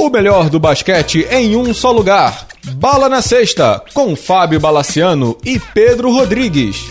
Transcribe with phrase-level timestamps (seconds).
[0.00, 2.46] O melhor do basquete em um só lugar.
[2.76, 6.88] Bala na Sexta, com Fábio Balaciano e Pedro Rodrigues.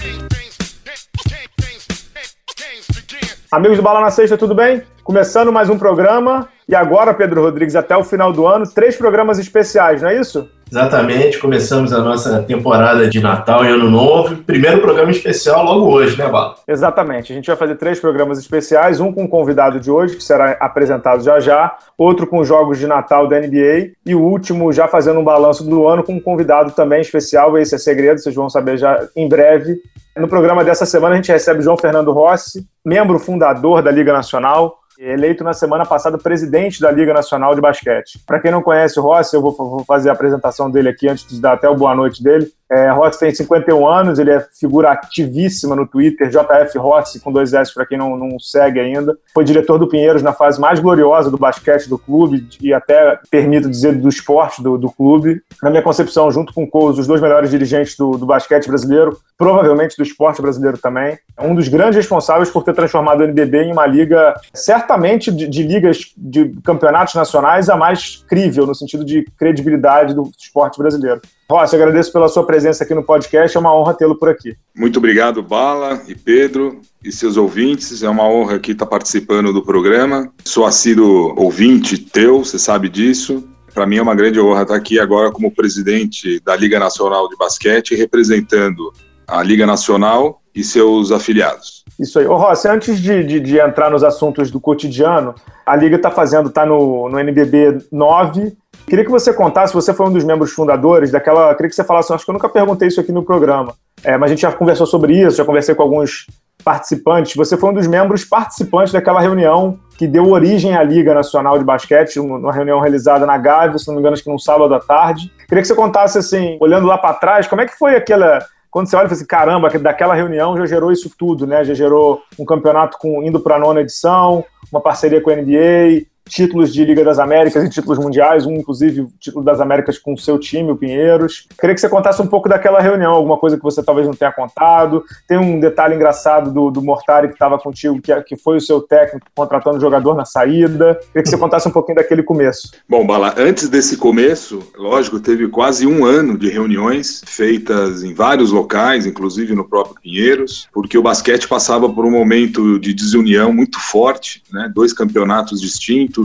[3.52, 4.84] Amigos do Bala na Sexta, tudo bem?
[5.04, 6.50] Começando mais um programa.
[6.68, 10.48] E agora, Pedro Rodrigues, até o final do ano, três programas especiais, não é isso?
[10.72, 14.38] Exatamente, começamos a nossa temporada de Natal e Ano Novo.
[14.44, 16.56] Primeiro programa especial logo hoje, né, Bala?
[16.68, 17.34] Exatamente.
[17.34, 20.52] A gente vai fazer três programas especiais, um com o convidado de hoje, que será
[20.60, 25.20] apresentado já já, outro com jogos de Natal da NBA e o último já fazendo
[25.20, 27.58] um balanço do ano com um convidado também especial.
[27.58, 29.80] Esse é segredo, vocês vão saber já em breve.
[30.16, 34.79] No programa dessa semana a gente recebe João Fernando Rossi, membro fundador da Liga Nacional,
[35.00, 38.20] eleito na semana passada presidente da Liga Nacional de Basquete.
[38.26, 41.26] Para quem não conhece o Rossi, eu vou, vou, fazer a apresentação dele aqui antes
[41.26, 42.52] de dar até o boa noite dele.
[42.72, 47.54] É, Rossi tem 51 anos, ele é figura ativíssima no Twitter, JF Rossi, com dois
[47.54, 49.18] S para quem não, não segue ainda.
[49.34, 53.70] Foi diretor do Pinheiros na fase mais gloriosa do basquete do clube e até, permito
[53.70, 55.42] dizer, do esporte do, do clube.
[55.64, 59.96] Na minha concepção, junto com o os dois melhores dirigentes do, do basquete brasileiro, provavelmente
[59.98, 61.18] do esporte brasileiro também.
[61.38, 65.48] É um dos grandes responsáveis por ter transformado o NBB em uma liga, certamente de,
[65.48, 71.22] de ligas de campeonatos nacionais, a mais crível, no sentido de credibilidade do esporte brasileiro.
[71.50, 74.56] Rossi, agradeço pela sua presença aqui no podcast, é uma honra tê-lo por aqui.
[74.76, 79.64] Muito obrigado, Bala e Pedro e seus ouvintes, é uma honra aqui estar participando do
[79.64, 80.32] programa.
[80.44, 83.48] Sou assíduo ouvinte teu, você sabe disso.
[83.74, 87.38] Para mim é uma grande honra estar aqui agora como presidente da Liga Nacional de
[87.38, 88.92] Basquete, representando
[89.28, 91.84] a Liga Nacional e seus afiliados.
[92.00, 92.26] Isso aí.
[92.26, 95.36] Ô Rossi, antes de, de, de entrar nos assuntos do cotidiano,
[95.66, 98.58] a Liga está fazendo, está no, no NBB 9,
[98.90, 101.54] Queria que você contasse, você foi um dos membros fundadores daquela.
[101.54, 104.32] Queria que você falasse, acho que eu nunca perguntei isso aqui no programa, é, mas
[104.32, 106.26] a gente já conversou sobre isso, já conversei com alguns
[106.64, 107.36] participantes.
[107.36, 111.64] Você foi um dos membros participantes daquela reunião que deu origem à Liga Nacional de
[111.64, 114.80] Basquete, uma reunião realizada na Gávea, se não me engano, acho que num sábado à
[114.80, 115.32] tarde.
[115.48, 118.88] Queria que você contasse, assim, olhando lá para trás, como é que foi aquela quando
[118.88, 121.64] você olha e fala assim, caramba, daquela reunião já gerou isso tudo, né?
[121.64, 126.06] Já gerou um campeonato com, indo para a nona edição, uma parceria com a NBA,
[126.30, 130.18] títulos de Liga das Américas e títulos mundiais, um inclusive título das Américas com o
[130.18, 131.48] seu time, o Pinheiros.
[131.60, 134.32] Queria que você contasse um pouco daquela reunião, alguma coisa que você talvez não tenha
[134.32, 135.04] contado.
[135.28, 138.80] Tem um detalhe engraçado do, do Mortari que estava contigo, que, que foi o seu
[138.80, 141.00] técnico contratando o jogador na saída.
[141.08, 142.72] Queria que você contasse um pouquinho daquele começo.
[142.88, 148.52] Bom, Bala, antes desse começo, lógico, teve quase um ano de reuniões feitas em vários
[148.52, 153.80] locais, inclusive no próprio Pinheiros, porque o basquete passava por um momento de desunião muito
[153.80, 154.72] forte, né?
[154.74, 156.19] dois campeonatos distintos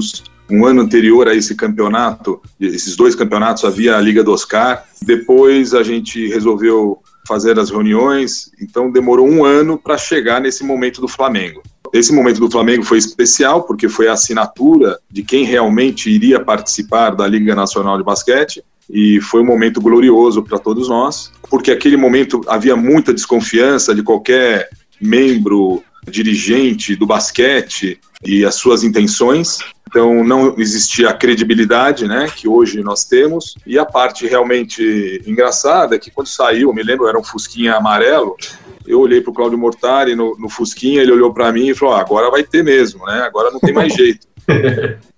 [0.50, 4.84] um ano anterior a esse campeonato, esses dois campeonatos, havia a Liga do Oscar.
[5.02, 11.00] Depois a gente resolveu fazer as reuniões, então demorou um ano para chegar nesse momento
[11.00, 11.62] do Flamengo.
[11.92, 17.10] Esse momento do Flamengo foi especial porque foi a assinatura de quem realmente iria participar
[17.10, 21.96] da Liga Nacional de Basquete e foi um momento glorioso para todos nós, porque aquele
[21.96, 24.68] momento havia muita desconfiança de qualquer
[25.00, 29.58] membro dirigente do basquete e as suas intenções.
[29.94, 33.54] Então não existia a credibilidade, né, que hoje nós temos.
[33.64, 38.36] E a parte realmente engraçada é que quando saiu, me lembro, era um fusquinha amarelo.
[38.84, 41.94] Eu olhei para o Cláudio Mortari no, no fusquinha, ele olhou para mim e falou:
[41.94, 43.20] ah, agora vai ter mesmo, né?
[43.20, 44.26] Agora não tem mais jeito.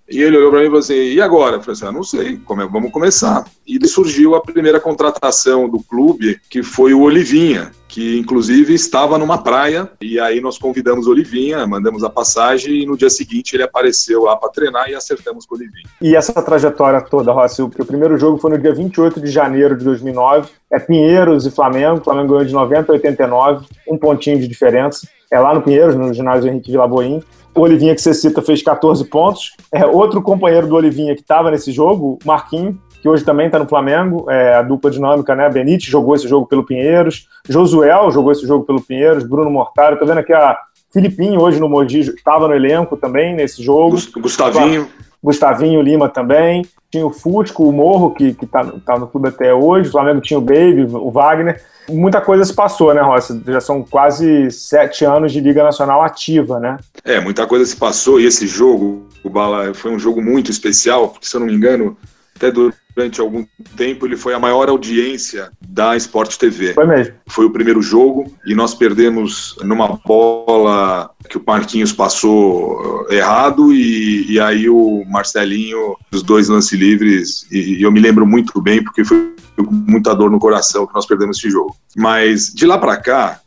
[0.09, 1.57] E ele olhou para mim e falou assim: e agora?
[1.57, 3.45] Eu falei assim: ah, não sei, como é, vamos começar.
[3.67, 9.37] E surgiu a primeira contratação do clube, que foi o Olivinha, que inclusive estava numa
[9.37, 9.89] praia.
[9.99, 14.23] E aí nós convidamos o Olivinha, mandamos a passagem e no dia seguinte ele apareceu
[14.23, 15.89] lá para treinar e acertamos com o Olivinha.
[16.01, 19.83] E essa trajetória toda, Rossi, o primeiro jogo foi no dia 28 de janeiro de
[19.83, 20.49] 2009.
[20.71, 21.99] É Pinheiros e Flamengo.
[21.99, 25.07] O Flamengo ganhou de 90 a 89, um pontinho de diferença.
[25.31, 27.21] É lá no Pinheiros, no ginásio Henrique de Laboim.
[27.57, 29.53] O Olivinha que você cita fez 14 pontos.
[29.73, 33.67] É, outro companheiro do Olivinha que estava nesse jogo, Marquinhos, que hoje também está no
[33.67, 35.49] Flamengo, é, a dupla dinâmica, né?
[35.49, 40.05] Benítez jogou esse jogo pelo Pinheiros, Josuel jogou esse jogo pelo Pinheiros, Bruno Mortário, tô
[40.05, 40.55] vendo aqui a
[40.93, 43.97] Filipinho hoje no Mogi, estava no elenco também nesse jogo.
[44.19, 44.87] Gustavinho.
[45.23, 46.65] Gustavinho Lima também.
[46.91, 49.89] Tinha o Fusco, o Morro, que, que tá, tá no clube até hoje.
[49.89, 51.61] O Flamengo tinha o Baby, o Wagner.
[51.89, 53.41] Muita coisa se passou, né, Rossi?
[53.45, 56.77] Já são quase sete anos de Liga Nacional ativa, né?
[57.03, 58.19] É, muita coisa se passou.
[58.19, 61.53] E esse jogo, o Bala, foi um jogo muito especial, porque, se eu não me
[61.53, 61.97] engano,
[62.35, 62.51] até
[62.97, 63.45] durante algum
[63.75, 66.73] tempo ele foi a maior audiência da Sport TV.
[66.73, 67.13] Foi mesmo.
[67.27, 73.71] Foi o primeiro jogo e nós perdemos numa bola que o Marquinhos passou eh, errado
[73.71, 78.59] e, e aí o Marcelinho, os dois lances livres, e, e eu me lembro muito
[78.59, 81.75] bem porque foi com muita dor no coração que nós perdemos esse jogo.
[81.95, 83.39] Mas de lá para cá,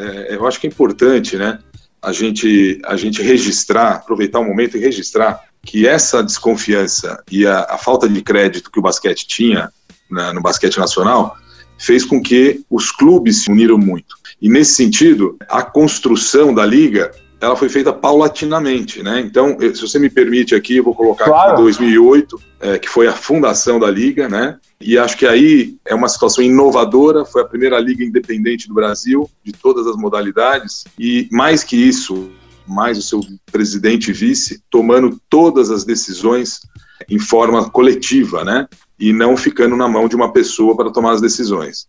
[0.00, 1.60] é, eu acho que é importante, né?
[2.02, 7.66] A gente, a gente registrar, aproveitar o momento e registrar que essa desconfiança e a,
[7.70, 9.70] a falta de crédito que o basquete tinha
[10.10, 11.36] na, no basquete nacional
[11.76, 14.16] fez com que os clubes se uniram muito.
[14.40, 19.20] E nesse sentido, a construção da liga ela foi feita paulatinamente, né?
[19.20, 21.52] Então, se você me permite aqui, eu vou colocar claro.
[21.52, 24.56] aqui 2008, é, que foi a fundação da liga, né?
[24.80, 29.28] E acho que aí é uma situação inovadora, foi a primeira liga independente do Brasil,
[29.44, 32.30] de todas as modalidades, e mais que isso,
[32.66, 33.20] mais o seu
[33.50, 36.60] presidente e vice tomando todas as decisões
[37.08, 38.66] em forma coletiva, né?
[38.98, 41.84] E não ficando na mão de uma pessoa para tomar as decisões.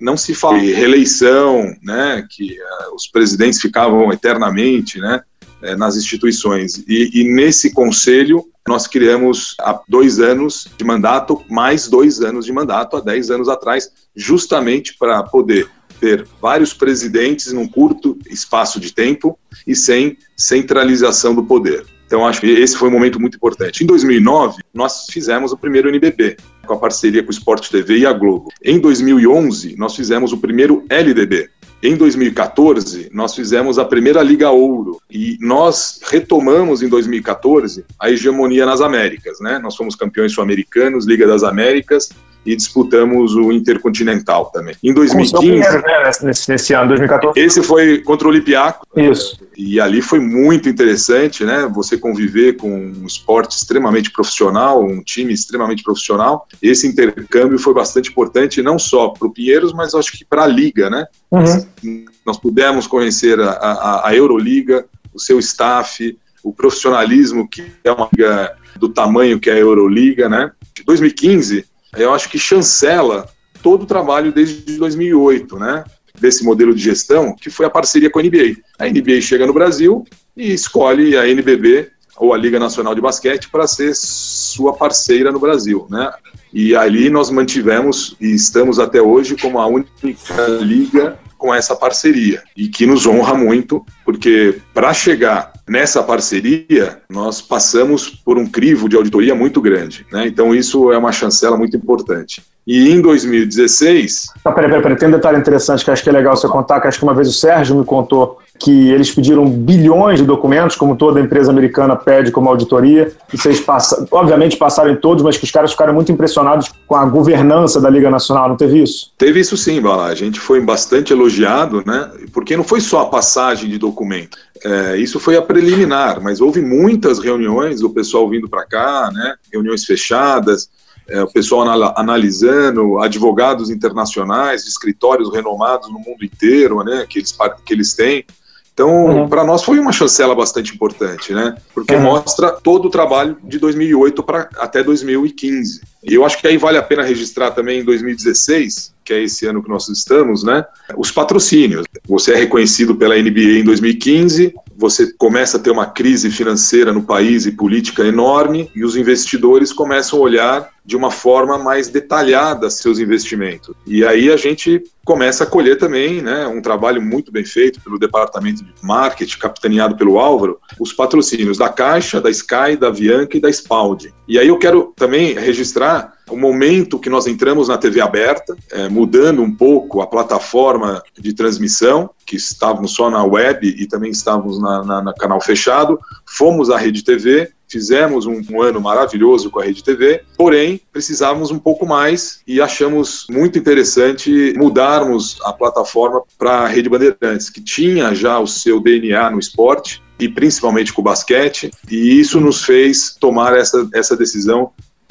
[0.00, 2.26] Não se fala de reeleição, né?
[2.28, 5.22] Que uh, os presidentes ficavam eternamente, né?
[5.62, 6.84] Uh, nas instituições.
[6.88, 12.52] E, e nesse conselho nós criamos há dois anos de mandato, mais dois anos de
[12.52, 15.68] mandato, há dez anos atrás, justamente para poder
[16.00, 21.84] ter vários presidentes num curto espaço de tempo e sem centralização do poder.
[22.06, 23.84] Então, acho que esse foi um momento muito importante.
[23.84, 28.06] Em 2009, nós fizemos o primeiro NBB, com a parceria com o Sport TV e
[28.06, 28.48] a Globo.
[28.64, 31.48] Em 2011, nós fizemos o primeiro LDB.
[31.80, 38.66] Em 2014, nós fizemos a primeira Liga Ouro e nós retomamos em 2014 a hegemonia
[38.66, 39.60] nas Américas, né?
[39.60, 42.10] Nós fomos campeões sul-americanos, Liga das Américas
[42.44, 44.74] e disputamos o Intercontinental também.
[44.82, 45.40] Em 2015.
[45.40, 47.38] Pinheiro, né, nesse, nesse, ano, 2014.
[47.38, 48.86] Esse foi contra o Olympiacos.
[48.96, 49.40] Isso.
[49.56, 51.70] E ali foi muito interessante, né?
[51.74, 56.46] Você conviver com um esporte extremamente profissional, um time extremamente profissional.
[56.62, 60.46] Esse intercâmbio foi bastante importante, não só para o Pinheiros, mas acho que para a
[60.46, 61.06] Liga, né?
[61.30, 62.04] Uhum.
[62.24, 68.08] Nós pudemos conhecer a, a, a Euroliga, o seu staff, o profissionalismo que é uma
[68.12, 70.50] liga do tamanho que é a Euroliga, né?
[70.74, 71.66] De 2015
[71.96, 73.28] eu acho que chancela
[73.62, 75.84] todo o trabalho desde 2008, né?
[76.18, 78.56] Desse modelo de gestão, que foi a parceria com a NBA.
[78.78, 80.04] A NBA chega no Brasil
[80.36, 85.40] e escolhe a NBB, ou a Liga Nacional de Basquete, para ser sua parceira no
[85.40, 86.12] Brasil, né?
[86.52, 92.42] E ali nós mantivemos e estamos até hoje como a única liga com essa parceria
[92.54, 98.88] e que nos honra muito, porque para chegar nessa parceria nós passamos por um crivo
[98.88, 100.26] de auditoria muito grande, né?
[100.26, 102.42] Então isso é uma chancela muito importante.
[102.66, 104.26] E em 2016.
[104.44, 106.80] Ah, peraí, peraí, peraí, tem um detalhe interessante que acho que é legal você contar,
[106.80, 110.76] que acho que uma vez o Sérgio me contou que eles pediram bilhões de documentos,
[110.76, 115.38] como toda empresa americana pede como auditoria, e vocês passam, obviamente passaram em todos, mas
[115.38, 119.12] que os caras ficaram muito impressionados com a governança da Liga Nacional, não teve isso?
[119.16, 120.06] Teve isso sim, Bala.
[120.06, 122.10] A gente foi bastante elogiado, né?
[122.34, 124.36] Porque não foi só a passagem de documento.
[124.62, 129.36] É, isso foi a preliminar, mas houve muitas reuniões, o pessoal vindo para cá, né?
[129.50, 130.68] Reuniões fechadas,
[131.08, 131.66] é, o pessoal
[131.96, 137.06] analisando, advogados internacionais, escritórios renomados no mundo inteiro, né?
[137.08, 137.34] Que eles,
[137.64, 138.22] que eles têm.
[138.72, 139.28] Então, uhum.
[139.28, 141.56] para nós foi uma chancela bastante importante, né?
[141.74, 142.02] Porque uhum.
[142.02, 145.82] mostra todo o trabalho de 2008 para até 2015.
[146.02, 149.44] E eu acho que aí vale a pena registrar também em 2016, que é esse
[149.46, 150.64] ano que nós estamos, né?
[150.96, 151.84] Os patrocínios.
[152.08, 157.02] Você é reconhecido pela NBA em 2015, você começa a ter uma crise financeira no
[157.02, 162.70] país e política enorme, e os investidores começam a olhar de uma forma mais detalhada
[162.70, 163.74] seus investimentos.
[163.86, 167.98] E aí a gente começa a colher também, né, um trabalho muito bem feito pelo
[167.98, 173.40] departamento de marketing, capitaneado pelo Álvaro, os patrocínios da Caixa, da Sky, da Avianca e
[173.40, 174.14] da Spaldi.
[174.26, 178.88] E aí eu quero também registrar o momento que nós entramos na TV aberta, é,
[178.88, 184.60] mudando um pouco a plataforma de transmissão, que estávamos só na web e também estávamos
[184.60, 189.60] na, na, na canal fechado, fomos à Rede TV, fizemos um, um, ano maravilhoso com
[189.60, 196.22] a Rede TV, porém precisávamos um pouco mais e achamos muito interessante mudarmos a plataforma
[196.36, 201.00] para a Rede Bandeirantes, que tinha já o seu DNA no esporte e principalmente com
[201.00, 204.70] o basquete, e isso nos fez tomar essa, essa decisão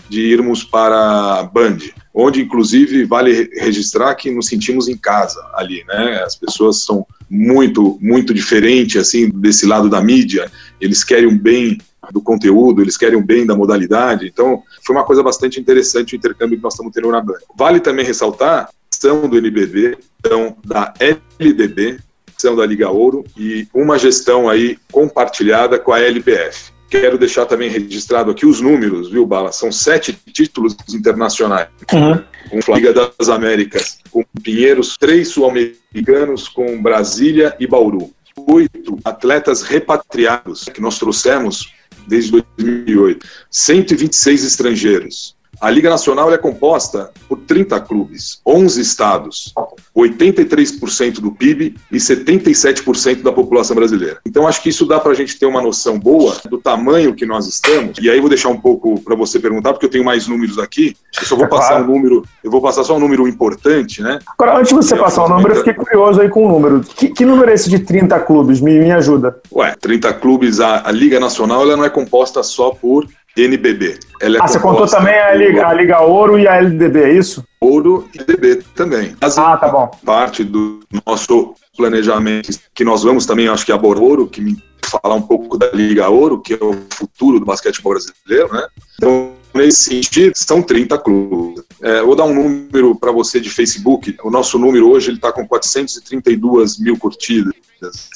[0.10, 1.78] de irmos para Band,
[2.14, 6.24] onde inclusive vale registrar que nos sentimos em casa ali, né?
[6.26, 10.52] As pessoas são muito, muito diferentes assim desse lado da mídia.
[10.82, 11.78] Eles querem um bem
[12.12, 14.28] do conteúdo, eles querem um bem da modalidade.
[14.28, 17.38] Então, foi uma coisa bastante interessante o intercâmbio que nós estamos tendo na Band.
[17.56, 22.00] Vale também ressaltar são do NBB, são da LDB,
[22.38, 26.72] são da Liga Ouro e uma gestão aí compartilhada com a LPF.
[26.90, 29.52] Quero deixar também registrado aqui os números, viu, Bala?
[29.52, 31.70] São sete títulos internacionais.
[31.94, 32.62] Uhum.
[32.64, 38.12] Com a Liga das Américas, com Pinheiros, três sul-americanos com Brasília e Bauru.
[38.48, 41.72] Oito atletas repatriados que nós trouxemos
[42.08, 43.26] desde 2008.
[43.52, 45.36] 126 estrangeiros.
[45.62, 49.54] A Liga Nacional é composta por 30 clubes, 11 estados,
[49.96, 54.20] 83% do PIB e 77% da população brasileira.
[54.26, 57.26] Então acho que isso dá para a gente ter uma noção boa do tamanho que
[57.26, 57.98] nós estamos.
[58.02, 60.96] E aí vou deixar um pouco para você perguntar, porque eu tenho mais números aqui.
[61.20, 61.84] Eu só vou é passar claro.
[61.84, 64.20] um número, eu vou passar só um número importante, né?
[64.38, 66.80] Agora, antes de você passar o número, eu fiquei curioso aí com o número.
[66.82, 68.62] Que, que número é esse de 30 clubes?
[68.62, 69.38] Me, me ajuda.
[69.52, 73.06] Ué, 30 clubes, a, a Liga Nacional ela não é composta só por
[73.44, 74.00] NBB.
[74.22, 77.14] Ela é ah, você contou também a Liga, a Liga Ouro e a LDB, é
[77.14, 77.44] isso?
[77.60, 79.16] Ouro e LDB também.
[79.22, 79.90] As ah, tá bom.
[80.06, 85.16] Parte do nosso planejamento que nós vamos também, acho que abordar Ouro, que me falar
[85.16, 88.68] um pouco da Liga Ouro, que é o futuro do basquetebol brasileiro, né?
[88.96, 91.64] Então, nesse sentido, são 30 clubes.
[91.82, 94.18] É, vou dar um número para você de Facebook.
[94.24, 97.54] O nosso número hoje está com 432 mil curtidas,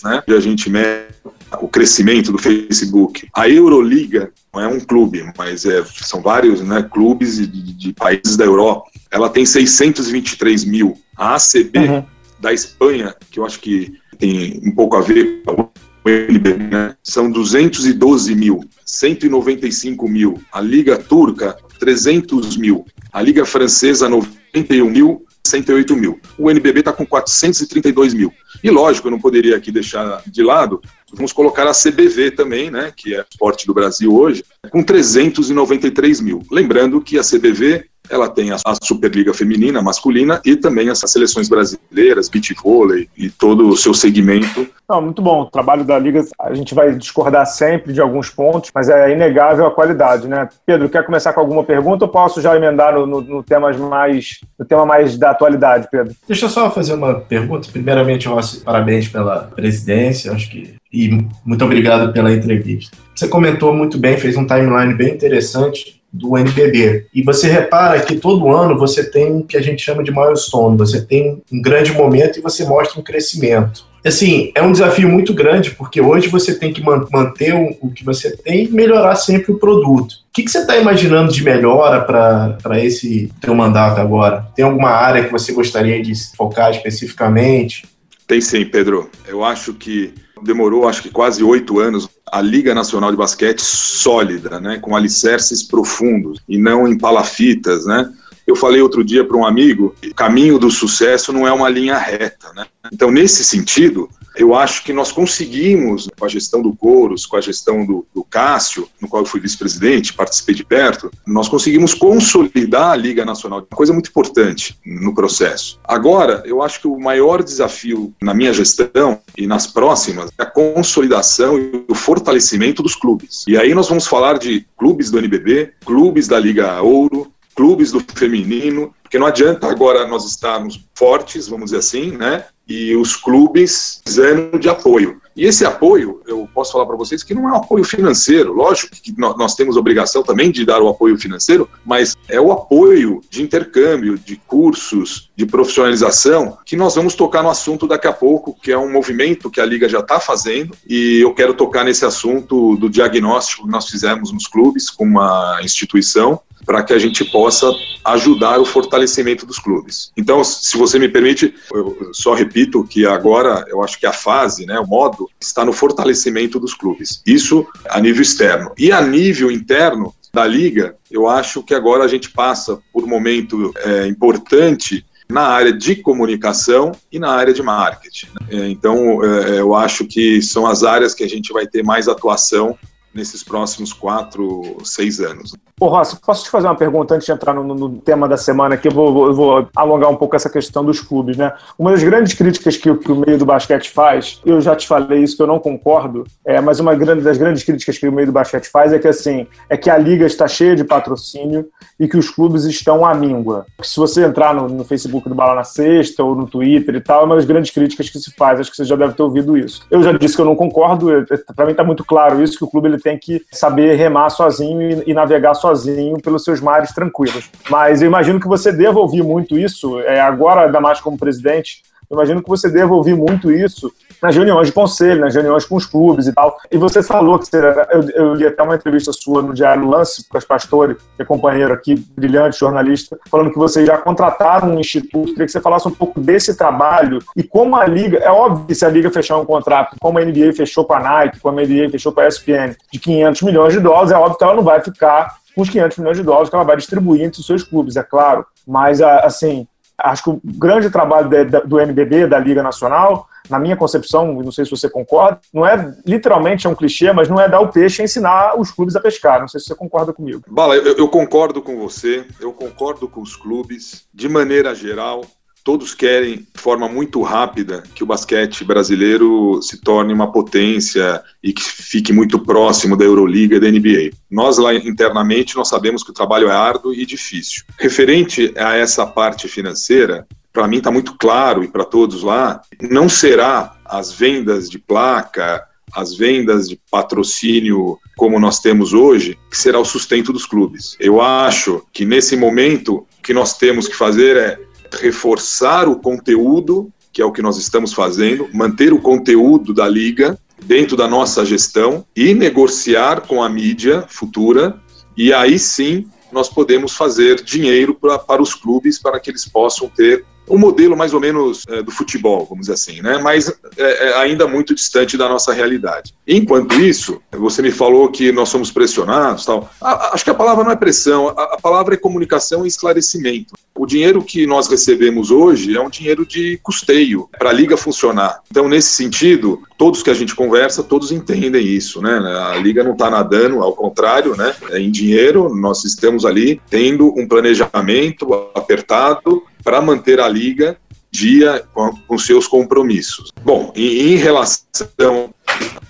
[0.03, 0.23] né?
[0.27, 1.13] E a gente mede
[1.61, 3.27] o crescimento do Facebook.
[3.33, 8.37] A Euroliga não é um clube, mas é, são vários né, clubes de, de, países
[8.37, 8.89] da Europa.
[9.11, 10.97] Ela tem 623 mil.
[11.17, 12.05] A ACB uhum.
[12.39, 15.69] da Espanha, que eu acho que tem um pouco a ver com
[16.05, 18.59] o NBB, né, são 212 mil.
[18.85, 20.41] 195 mil.
[20.51, 22.85] A Liga Turca, 300 mil.
[23.11, 25.25] A Liga Francesa, 91 mil.
[25.45, 26.19] 108 mil.
[26.37, 28.33] O NBB está com 432 mil.
[28.63, 30.81] E lógico, eu não poderia aqui deixar de lado,
[31.13, 36.21] vamos colocar a CBV também, né, que é a esporte do Brasil hoje, com 393
[36.21, 36.43] mil.
[36.49, 42.29] Lembrando que a CBV ela tem a, Superliga Feminina, masculina, e também as seleções brasileiras,
[42.29, 44.67] beach vôlei e todo o seu segmento.
[44.89, 45.41] Não, muito bom.
[45.41, 49.65] O trabalho da Liga, a gente vai discordar sempre de alguns pontos, mas é inegável
[49.65, 50.49] a qualidade, né?
[50.65, 54.39] Pedro, quer começar com alguma pergunta ou posso já emendar no, no, no, temas mais,
[54.59, 56.13] no tema mais da atualidade, Pedro?
[56.27, 57.69] Deixa eu só fazer uma pergunta.
[57.71, 58.27] Primeiramente,
[58.63, 61.09] parabéns pela presidência, acho que e
[61.43, 62.95] muito obrigado pela entrevista.
[63.15, 67.07] Você comentou muito bem, fez um timeline bem interessante do NBB.
[67.11, 70.77] E você repara que todo ano você tem o que a gente chama de milestone,
[70.77, 73.91] você tem um grande momento e você mostra um crescimento.
[74.05, 78.35] Assim, é um desafio muito grande, porque hoje você tem que manter o, que você
[78.35, 80.11] tem e melhorar sempre o produto.
[80.11, 84.45] O que, que você está imaginando de melhora para esse teu mandato agora?
[84.55, 87.85] Tem alguma área que você gostaria de focar especificamente?
[88.27, 89.09] Tem sim, Pedro.
[89.25, 94.59] Eu acho que demorou, acho que quase oito anos a Liga Nacional de Basquete sólida,
[94.59, 98.11] né, com alicerces profundos e não em palafitas, né?
[98.45, 101.97] Eu falei outro dia para um amigo, o caminho do sucesso não é uma linha
[101.97, 102.65] reta, né?
[102.91, 107.41] Então, nesse sentido, eu acho que nós conseguimos, com a gestão do Coros, com a
[107.41, 112.91] gestão do, do Cássio, no qual eu fui vice-presidente, participei de perto, nós conseguimos consolidar
[112.91, 115.79] a Liga Nacional, uma coisa muito importante no processo.
[115.83, 120.45] Agora, eu acho que o maior desafio na minha gestão e nas próximas é a
[120.45, 123.45] consolidação e o fortalecimento dos clubes.
[123.47, 127.99] E aí nós vamos falar de clubes do NBB, clubes da Liga Ouro, clubes do
[127.99, 132.45] feminino, porque não adianta agora nós estarmos fortes, vamos dizer assim, né?
[132.67, 135.21] E os clubes precisando de apoio.
[135.35, 138.95] E esse apoio, eu posso falar para vocês que não é um apoio financeiro, lógico
[138.95, 143.41] que nós temos obrigação também de dar o apoio financeiro, mas é o apoio de
[143.41, 148.71] intercâmbio, de cursos, de profissionalização, que nós vamos tocar no assunto daqui a pouco, que
[148.71, 152.75] é um movimento que a Liga já está fazendo, e eu quero tocar nesse assunto
[152.75, 157.69] do diagnóstico que nós fizemos nos clubes com uma instituição, para que a gente possa
[158.05, 160.11] ajudar o fortalecimento dos clubes.
[160.15, 164.67] Então, se você me permite, eu só repito que agora eu acho que a fase,
[164.67, 167.23] né, o modo, está no fortalecimento dos clubes.
[167.25, 168.71] Isso a nível externo.
[168.77, 173.07] E a nível interno da liga, eu acho que agora a gente passa por um
[173.07, 178.27] momento é, importante na área de comunicação e na área de marketing.
[178.47, 178.69] Né?
[178.69, 182.77] Então, é, eu acho que são as áreas que a gente vai ter mais atuação
[183.13, 185.53] nesses próximos quatro, seis anos.
[185.79, 188.75] Ô, Rossi, posso te fazer uma pergunta antes de entrar no, no tema da semana
[188.75, 188.87] aqui?
[188.87, 191.51] Eu vou, vou, alongar um pouco essa questão dos clubes, né?
[191.77, 195.23] Uma das grandes críticas que, que, o meio do basquete faz, eu já te falei
[195.23, 198.27] isso que eu não concordo, é, mas uma grande, das grandes críticas que o meio
[198.27, 201.67] do basquete faz é que assim, é que a liga está cheia de patrocínio
[201.99, 203.65] e que os clubes estão à míngua.
[203.81, 207.21] Se você entrar no, no Facebook do Bala na Sexta ou no Twitter e tal,
[207.21, 208.59] é uma das grandes críticas que se faz.
[208.59, 209.81] Acho que você já deve ter ouvido isso.
[209.91, 211.07] Eu já disse que eu não concordo.
[211.55, 214.81] Para mim está muito claro isso que o clube ele tem que saber remar sozinho
[214.81, 217.49] e, e, navegar sozinho pelos seus mares tranquilos.
[217.69, 221.83] Mas eu imagino que você deva ouvir muito isso, é, agora, ainda mais como presidente,
[222.13, 223.91] imagino que você deva ouvir muito isso
[224.21, 226.57] nas reuniões de conselho, nas reuniões com os clubes e tal.
[226.71, 227.57] E você falou que você,
[227.91, 231.25] eu, eu, li até uma entrevista sua no Diário Lance, com as Pastore, que é
[231.25, 235.31] companheiro aqui, brilhante jornalista, falando que vocês já contrataram um instituto.
[235.31, 238.19] Queria que você falasse um pouco desse trabalho e como a Liga.
[238.19, 240.99] É óbvio que se a Liga fechar um contrato, como a NBA fechou com a
[240.99, 244.37] Nike, como a NBA fechou com a ESPN, de 500 milhões de dólares, é óbvio
[244.37, 247.23] que ela não vai ficar com os 500 milhões de dólares que ela vai distribuir
[247.23, 248.45] entre os seus clubes, é claro.
[248.65, 249.67] Mas, assim,
[249.97, 251.29] acho que o grande trabalho
[251.65, 255.93] do NBB, da Liga Nacional, na minha concepção, não sei se você concorda, não é
[256.05, 259.01] literalmente é um clichê, mas não é dar o peixe e ensinar os clubes a
[259.01, 259.41] pescar.
[259.41, 260.43] Não sei se você concorda comigo.
[260.47, 264.07] Bala, eu, eu concordo com você, eu concordo com os clubes.
[264.13, 265.25] De maneira geral,
[265.63, 271.53] todos querem, de forma muito rápida, que o basquete brasileiro se torne uma potência e
[271.53, 274.15] que fique muito próximo da Euroliga e da NBA.
[274.29, 277.63] Nós lá internamente nós sabemos que o trabalho é árduo e difícil.
[277.79, 283.07] Referente a essa parte financeira, para mim está muito claro e para todos lá, não
[283.07, 289.79] será as vendas de placa, as vendas de patrocínio como nós temos hoje, que será
[289.79, 290.95] o sustento dos clubes.
[290.99, 294.59] Eu acho que nesse momento o que nós temos que fazer é
[295.01, 300.37] reforçar o conteúdo, que é o que nós estamos fazendo, manter o conteúdo da liga
[300.63, 304.79] dentro da nossa gestão e negociar com a mídia futura,
[305.15, 309.87] e aí sim nós podemos fazer dinheiro pra, para os clubes para que eles possam
[309.87, 313.19] ter um modelo mais ou menos é, do futebol, vamos dizer assim, né?
[313.21, 316.13] mas é, é ainda muito distante da nossa realidade.
[316.27, 319.69] Enquanto isso, você me falou que nós somos pressionados, tal.
[319.81, 323.53] A, acho que a palavra não é pressão, a, a palavra é comunicação e esclarecimento.
[323.75, 328.41] O dinheiro que nós recebemos hoje é um dinheiro de custeio para a liga funcionar.
[328.51, 332.11] Então, nesse sentido, todos que a gente conversa, todos entendem isso, né?
[332.51, 334.53] A liga não está nadando, ao contrário, né?
[334.69, 340.77] É em dinheiro, nós estamos ali tendo um planejamento apertado para manter a liga
[341.11, 343.31] dia com, com seus compromissos.
[343.43, 345.31] Bom, em, em relação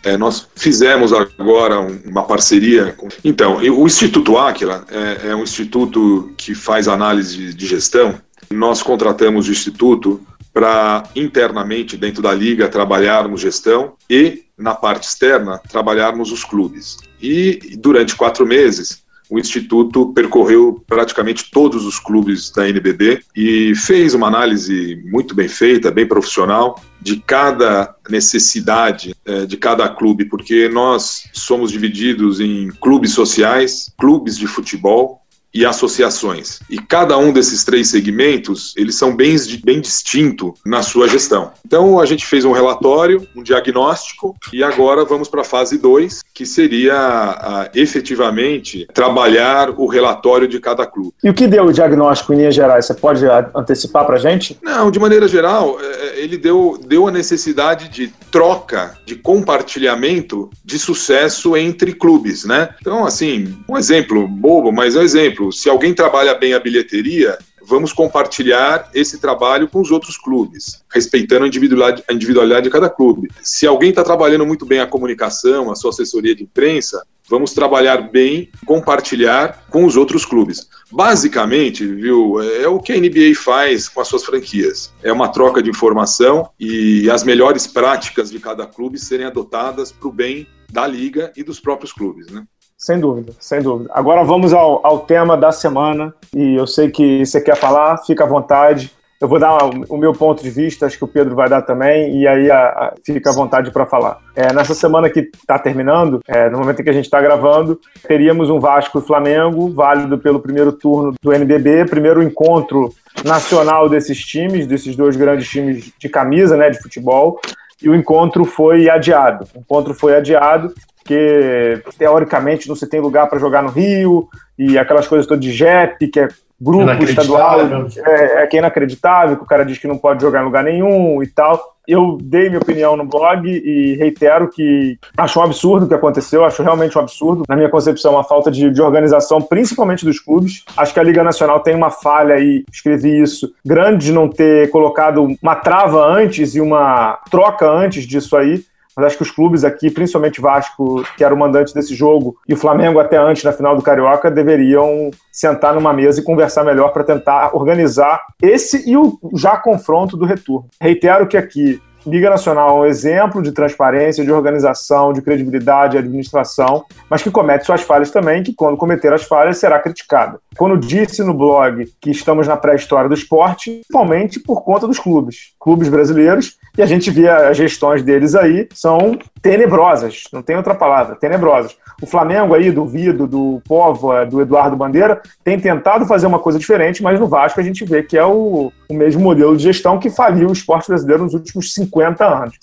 [0.04, 2.92] é, nós fizemos agora uma parceria.
[2.92, 3.08] Com...
[3.24, 8.20] Então, o Instituto Aquila é, é, um instituto que faz análise de gestão.
[8.52, 10.22] Nós contratamos o instituto
[10.54, 16.98] para internamente dentro da liga trabalharmos gestão e na parte externa trabalharmos os clubes.
[17.22, 24.14] E durante quatro meses o Instituto percorreu praticamente todos os clubes da NBB e fez
[24.14, 30.70] uma análise muito bem feita, bem profissional, de cada necessidade é, de cada clube, porque
[30.70, 35.23] nós somos divididos em clubes sociais, clubes de futebol
[35.54, 36.60] e associações.
[36.70, 41.52] E cada um desses três segmentos, eles são bem, bem distintos na sua gestão.
[41.66, 46.24] Então, a gente fez um relatório, um diagnóstico, e agora vamos para a fase 2,
[46.34, 51.14] que seria a, efetivamente trabalhar o relatório de cada clube.
[51.24, 52.86] E o que deu o diagnóstico em linhas gerais?
[52.86, 53.24] Você pode
[53.56, 54.58] antecipar para a gente?
[54.62, 60.80] Não, de maneira geral, é, ele deu, deu a necessidade de troca, de compartilhamento de
[60.80, 62.70] sucesso entre clubes, né?
[62.82, 66.60] Então, assim, um exemplo bobo, mas é um exemplo exemplo, se alguém trabalha bem a
[66.60, 72.70] bilheteria, vamos compartilhar esse trabalho com os outros clubes, respeitando a individualidade, a individualidade de
[72.70, 73.30] cada clube.
[73.42, 77.98] Se alguém está trabalhando muito bem a comunicação, a sua assessoria de imprensa, vamos trabalhar
[78.10, 80.68] bem, compartilhar com os outros clubes.
[80.92, 84.94] Basicamente, viu, é o que a NBA faz com as suas franquias.
[85.02, 90.08] É uma troca de informação e as melhores práticas de cada clube serem adotadas para
[90.08, 92.44] o bem da liga e dos próprios clubes, né?
[92.84, 93.90] Sem dúvida, sem dúvida.
[93.94, 96.14] Agora vamos ao, ao tema da semana.
[96.36, 98.92] E eu sei que você quer falar, fica à vontade.
[99.22, 102.20] Eu vou dar o meu ponto de vista, acho que o Pedro vai dar também,
[102.20, 104.20] e aí a, a, fica à vontade para falar.
[104.36, 107.80] É, nessa semana que está terminando, é, no momento em que a gente está gravando,
[108.06, 112.94] teríamos um Vasco e Flamengo, válido pelo primeiro turno do NBB, primeiro encontro
[113.24, 117.40] nacional desses times, desses dois grandes times de camisa, né, de futebol,
[117.82, 119.48] e o encontro foi adiado.
[119.56, 124.78] O encontro foi adiado porque teoricamente não se tem lugar para jogar no Rio, e
[124.78, 127.60] aquelas coisas todas de JEP, que é grupo estadual,
[128.06, 130.64] é, é, que é inacreditável, que o cara diz que não pode jogar em lugar
[130.64, 131.74] nenhum e tal.
[131.86, 136.46] Eu dei minha opinião no blog e reitero que acho um absurdo o que aconteceu,
[136.46, 137.44] acho realmente um absurdo.
[137.50, 140.64] Na minha concepção, uma falta de, de organização, principalmente dos clubes.
[140.78, 144.70] Acho que a Liga Nacional tem uma falha e escrevi isso, grande de não ter
[144.70, 148.64] colocado uma trava antes e uma troca antes disso aí
[148.96, 152.54] mas acho que os clubes aqui, principalmente Vasco, que era o mandante desse jogo, e
[152.54, 156.90] o Flamengo até antes na final do Carioca, deveriam sentar numa mesa e conversar melhor
[156.94, 160.68] para tentar organizar esse e o já confronto do retorno.
[160.80, 166.00] Reitero que aqui Liga Nacional é um exemplo de transparência, de organização, de credibilidade, de
[166.00, 170.38] administração, mas que comete suas falhas também, que quando cometer as falhas será criticada.
[170.58, 175.54] Quando disse no blog que estamos na pré-história do esporte, principalmente por conta dos clubes,
[175.60, 180.76] clubes brasileiros, e a gente vê as gestões deles aí, são tenebrosas, não tem outra
[180.76, 181.76] palavra, tenebrosas.
[182.02, 186.60] O Flamengo aí, do Vido, do Povo, do Eduardo Bandeira, tem tentado fazer uma coisa
[186.60, 190.00] diferente, mas no Vasco a gente vê que é o, o mesmo modelo de gestão
[190.00, 192.56] que faliu o esporte brasileiro nos últimos 50 50 anos.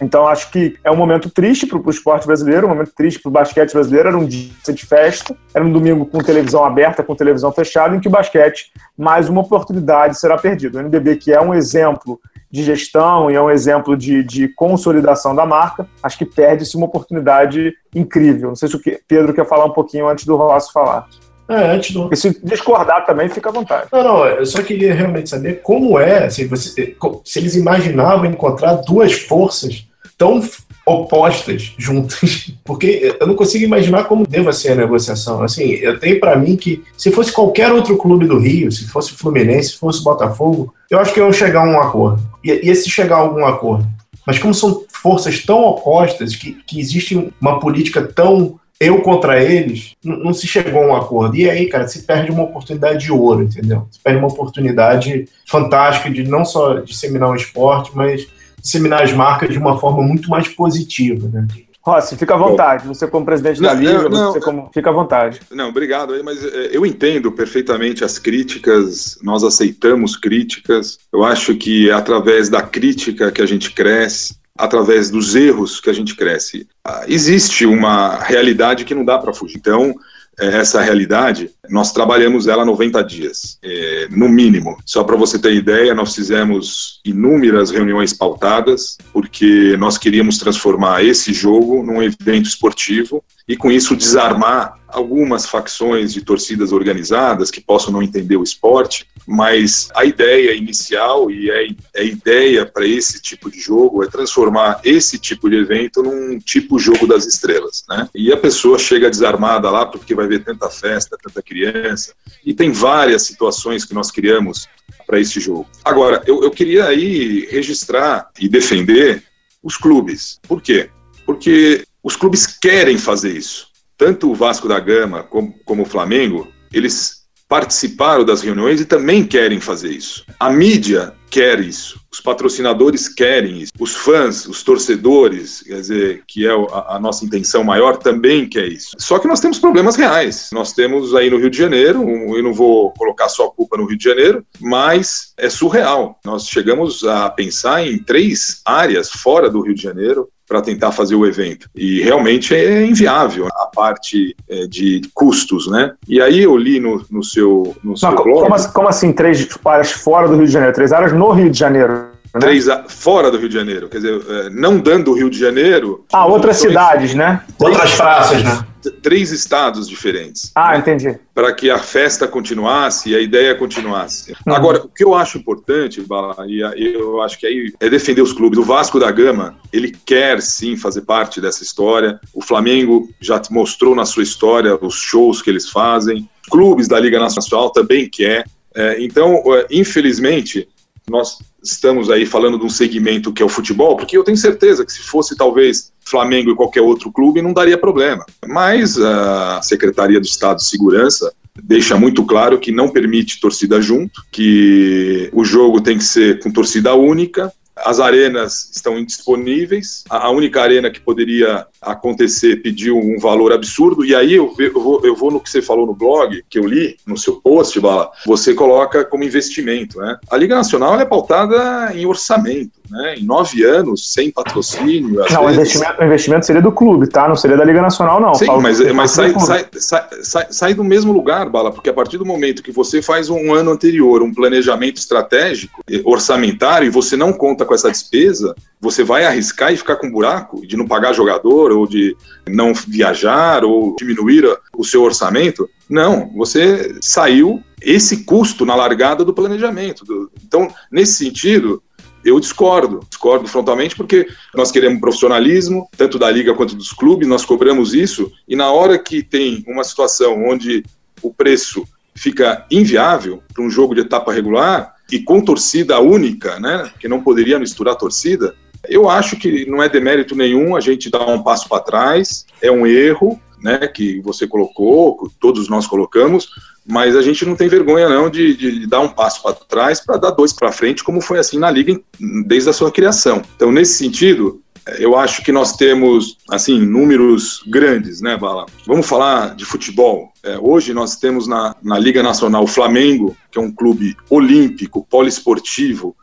[0.00, 3.28] Então, acho que é um momento triste para o esporte brasileiro, um momento triste para
[3.28, 4.08] o basquete brasileiro.
[4.08, 8.00] Era um dia de festa, era um domingo com televisão aberta, com televisão fechada, em
[8.00, 10.78] que o basquete, mais uma oportunidade, será perdido.
[10.78, 12.18] O NBB, que é um exemplo
[12.50, 16.86] de gestão e é um exemplo de, de consolidação da marca, acho que perde-se uma
[16.86, 18.48] oportunidade incrível.
[18.48, 21.08] Não sei se o Pedro quer falar um pouquinho antes do Rossi falar.
[21.52, 22.08] É, antes do...
[22.12, 23.88] E se discordar também, fica à vontade.
[23.92, 28.74] Não, não, eu só queria realmente saber como é, assim, você, se eles imaginavam encontrar
[28.74, 29.86] duas forças
[30.16, 30.42] tão
[30.84, 35.42] opostas juntas, porque eu não consigo imaginar como deva ser a negociação.
[35.42, 39.12] Assim, eu tenho para mim que se fosse qualquer outro clube do Rio, se fosse
[39.12, 42.22] Fluminense, se fosse Botafogo, eu acho que iam chegar a um acordo.
[42.44, 43.86] E, e se chegar a algum acordo.
[44.26, 49.94] Mas como são forças tão opostas, que, que existe uma política tão eu contra eles,
[50.04, 51.36] não se chegou a um acordo.
[51.36, 53.86] E aí, cara, se perde uma oportunidade de ouro, entendeu?
[53.90, 58.26] Se perde uma oportunidade fantástica de não só disseminar o esporte, mas
[58.60, 61.46] disseminar as marcas de uma forma muito mais positiva, né?
[61.84, 62.86] Rossi, fica à vontade.
[62.86, 64.70] Você como presidente não, da Liga, não, você como...
[64.72, 65.40] fica à vontade.
[65.50, 66.14] Não, obrigado.
[66.24, 70.98] Mas é, eu entendo perfeitamente as críticas, nós aceitamos críticas.
[71.12, 75.90] Eu acho que é através da crítica que a gente cresce, através dos erros que
[75.90, 76.68] a gente cresce.
[76.84, 79.56] Ah, existe uma realidade que não dá para fugir.
[79.56, 79.92] Então,
[80.38, 84.76] é, essa realidade, nós trabalhamos ela 90 dias, é, no mínimo.
[84.84, 91.32] Só para você ter ideia, nós fizemos inúmeras reuniões pautadas, porque nós queríamos transformar esse
[91.32, 97.92] jogo num evento esportivo e, com isso, desarmar algumas facções de torcidas organizadas que possam
[97.92, 103.58] não entender o esporte, mas a ideia inicial e a, ideia para esse tipo de
[103.58, 108.08] jogo é transformar esse tipo de evento num tipo jogo das estrelas, né?
[108.14, 112.70] E a pessoa chega desarmada lá porque vai ver tanta festa, tanta criança, e tem
[112.72, 114.66] várias situações que nós criamos
[115.06, 115.68] para esse jogo.
[115.84, 119.22] Agora, eu, eu queria aí registrar e defender
[119.62, 120.38] os clubes.
[120.42, 120.90] Por quê?
[121.26, 126.48] Porque os clubes querem fazer isso tanto o Vasco da Gama como, como o Flamengo,
[126.72, 130.24] eles participaram das reuniões e também querem fazer isso.
[130.40, 136.46] A mídia quer isso, os patrocinadores querem isso, os fãs, os torcedores, quer dizer, que
[136.46, 138.90] é a, a, nossa intenção maior, também quer isso.
[138.98, 140.50] Só que nós temos problemas reais.
[140.52, 142.02] Nós temos aí no Rio de Janeiro,
[142.36, 146.20] eu não vou colocar só a culpa no Rio de Janeiro, mas é surreal.
[146.22, 151.14] Nós chegamos a pensar em três áreas fora do Rio de Janeiro para tentar fazer
[151.14, 151.66] o evento.
[151.74, 155.92] E realmente é inviável a parte é, de custos, né?
[156.06, 158.42] E aí eu li no, no seu, no seu Não, blog...
[158.42, 160.74] Como, como assim três áreas fora do Rio de Janeiro?
[160.74, 162.11] Três áreas no Rio de Janeiro?
[162.34, 162.40] Né?
[162.40, 166.04] Três fora do Rio de Janeiro, quer dizer, é, não dando o Rio de Janeiro.
[166.12, 167.42] Ah, outras cidades, né?
[167.58, 168.66] Outras praças, né?
[168.90, 170.50] três estados diferentes.
[170.54, 171.18] Ah, entendi.
[171.34, 174.32] Para que a festa continuasse e a ideia continuasse.
[174.46, 174.54] Uhum.
[174.54, 176.60] Agora, o que eu acho importante, Bala, e
[176.94, 178.58] eu acho que aí é defender os clubes.
[178.58, 182.18] O Vasco da Gama, ele quer sim fazer parte dessa história.
[182.34, 186.28] O Flamengo já mostrou na sua história os shows que eles fazem.
[186.50, 188.44] Clubes da Liga Nacional também quer.
[188.74, 190.68] É, então, é, infelizmente,
[191.08, 194.84] nós estamos aí falando de um segmento que é o futebol, porque eu tenho certeza
[194.84, 198.26] que se fosse talvez Flamengo e qualquer outro clube não daria problema.
[198.46, 204.22] Mas a Secretaria de Estado de Segurança deixa muito claro que não permite torcida junto,
[204.32, 210.04] que o jogo tem que ser com torcida única, as arenas estão indisponíveis.
[210.08, 214.04] A única arena que poderia acontecer pediu um valor absurdo.
[214.04, 216.96] E aí eu, vou, eu vou no que você falou no blog, que eu li
[217.06, 218.10] no seu post, Bala.
[218.26, 219.98] Você coloca como investimento.
[219.98, 220.16] Né?
[220.30, 223.14] A Liga Nacional é pautada em orçamento né?
[223.16, 225.14] Em nove anos, sem patrocínio.
[225.14, 225.34] não, vezes...
[225.34, 227.26] o, investimento, o investimento seria do clube, tá?
[227.26, 228.34] Não seria da Liga Nacional, não.
[228.34, 232.18] Sim, mas, mas sai, sai, sai, sai, sai do mesmo lugar, Bala, porque a partir
[232.18, 237.16] do momento que você faz um ano anterior um planejamento estratégico, eh, orçamentário, e você
[237.16, 241.14] não conta com essa despesa, você vai arriscar e ficar com buraco de não pagar
[241.14, 242.14] jogador, ou de
[242.46, 244.44] não viajar, ou diminuir
[244.76, 245.66] o seu orçamento.
[245.88, 250.04] Não, você saiu esse custo na largada do planejamento.
[250.44, 251.82] Então, nesse sentido,
[252.24, 257.44] eu discordo, discordo frontalmente porque nós queremos profissionalismo, tanto da liga quanto dos clubes, nós
[257.44, 260.84] cobramos isso, e na hora que tem uma situação onde
[261.22, 266.90] o preço fica inviável para um jogo de etapa regular e com torcida única, né,
[266.98, 268.54] que não poderia misturar torcida,
[268.88, 272.70] eu acho que não é demérito nenhum a gente dar um passo para trás, é
[272.70, 276.48] um erro, né, que você colocou, que todos nós colocamos,
[276.86, 280.16] mas a gente não tem vergonha não de, de dar um passo para trás para
[280.16, 282.00] dar dois para frente, como foi assim na liga
[282.46, 283.42] desde a sua criação.
[283.56, 284.60] Então, nesse sentido,
[284.98, 288.66] eu acho que nós temos assim números grandes, né, Bala?
[288.86, 290.32] Vamos falar de futebol.
[290.42, 295.06] É, hoje nós temos na, na Liga Nacional o Flamengo, que é um clube olímpico,
[295.08, 296.16] poliesportivo,